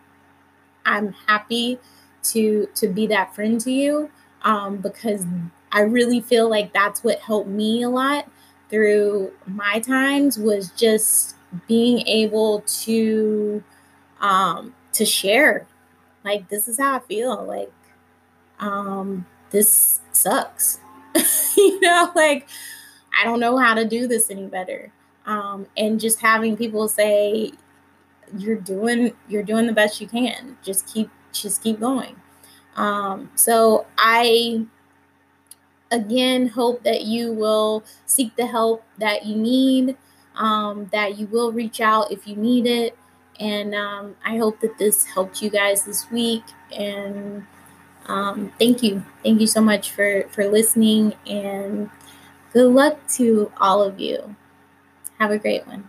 I'm 0.85 1.13
happy 1.27 1.79
to 2.21 2.67
to 2.75 2.87
be 2.89 3.07
that 3.07 3.33
friend 3.33 3.61
to 3.61 3.71
you. 3.71 4.11
Um, 4.41 4.77
because 4.77 5.25
I 5.71 5.81
really 5.81 6.19
feel 6.19 6.49
like 6.49 6.73
that's 6.73 7.03
what 7.03 7.19
helped 7.19 7.49
me 7.49 7.83
a 7.83 7.89
lot 7.89 8.29
through 8.69 9.31
my 9.45 9.79
times 9.79 10.37
was 10.37 10.69
just 10.71 11.35
being 11.67 12.05
able 12.07 12.61
to 12.61 13.63
um, 14.19 14.75
to 14.93 15.05
share. 15.05 15.65
Like 16.25 16.49
this 16.49 16.67
is 16.67 16.77
how 16.77 16.97
i 16.97 16.99
feel. 16.99 17.41
Like 17.45 17.71
um 18.59 19.25
this 19.51 20.01
sucks 20.11 20.79
you 21.57 21.79
know 21.79 22.11
like 22.15 22.47
i 23.19 23.23
don't 23.23 23.39
know 23.39 23.57
how 23.57 23.73
to 23.73 23.85
do 23.85 24.07
this 24.07 24.29
any 24.29 24.45
better. 24.45 24.91
Um 25.25 25.67
and 25.77 25.99
just 25.99 26.19
having 26.21 26.57
people 26.57 26.87
say 26.87 27.51
you're 28.37 28.55
doing 28.55 29.13
you're 29.27 29.43
doing 29.43 29.67
the 29.67 29.73
best 29.73 29.99
you 29.99 30.07
can. 30.07 30.57
Just 30.63 30.87
keep 30.91 31.09
just 31.31 31.63
keep 31.63 31.79
going. 31.79 32.15
Um 32.75 33.31
so 33.35 33.85
i 33.97 34.65
again 35.91 36.47
hope 36.47 36.83
that 36.83 37.03
you 37.03 37.33
will 37.33 37.83
seek 38.05 38.35
the 38.35 38.45
help 38.45 38.83
that 38.99 39.25
you 39.25 39.35
need 39.35 39.97
um, 40.39 40.89
that 40.91 41.17
you 41.19 41.27
will 41.27 41.51
reach 41.51 41.81
out 41.81 42.11
if 42.11 42.27
you 42.27 42.35
need 42.35 42.65
it. 42.65 42.97
And 43.39 43.75
um, 43.75 44.15
I 44.25 44.37
hope 44.37 44.59
that 44.61 44.77
this 44.77 45.05
helped 45.05 45.41
you 45.41 45.49
guys 45.49 45.83
this 45.83 46.09
week. 46.09 46.43
And 46.75 47.45
um, 48.09 48.51
thank 48.59 48.83
you. 48.83 49.03
Thank 49.23 49.39
you 49.41 49.47
so 49.47 49.61
much 49.61 49.91
for, 49.91 50.23
for 50.31 50.47
listening. 50.47 51.13
And 51.27 51.89
good 52.53 52.71
luck 52.73 52.99
to 53.15 53.51
all 53.59 53.83
of 53.83 53.99
you. 53.99 54.35
Have 55.19 55.31
a 55.31 55.39
great 55.39 55.67
one. 55.67 55.88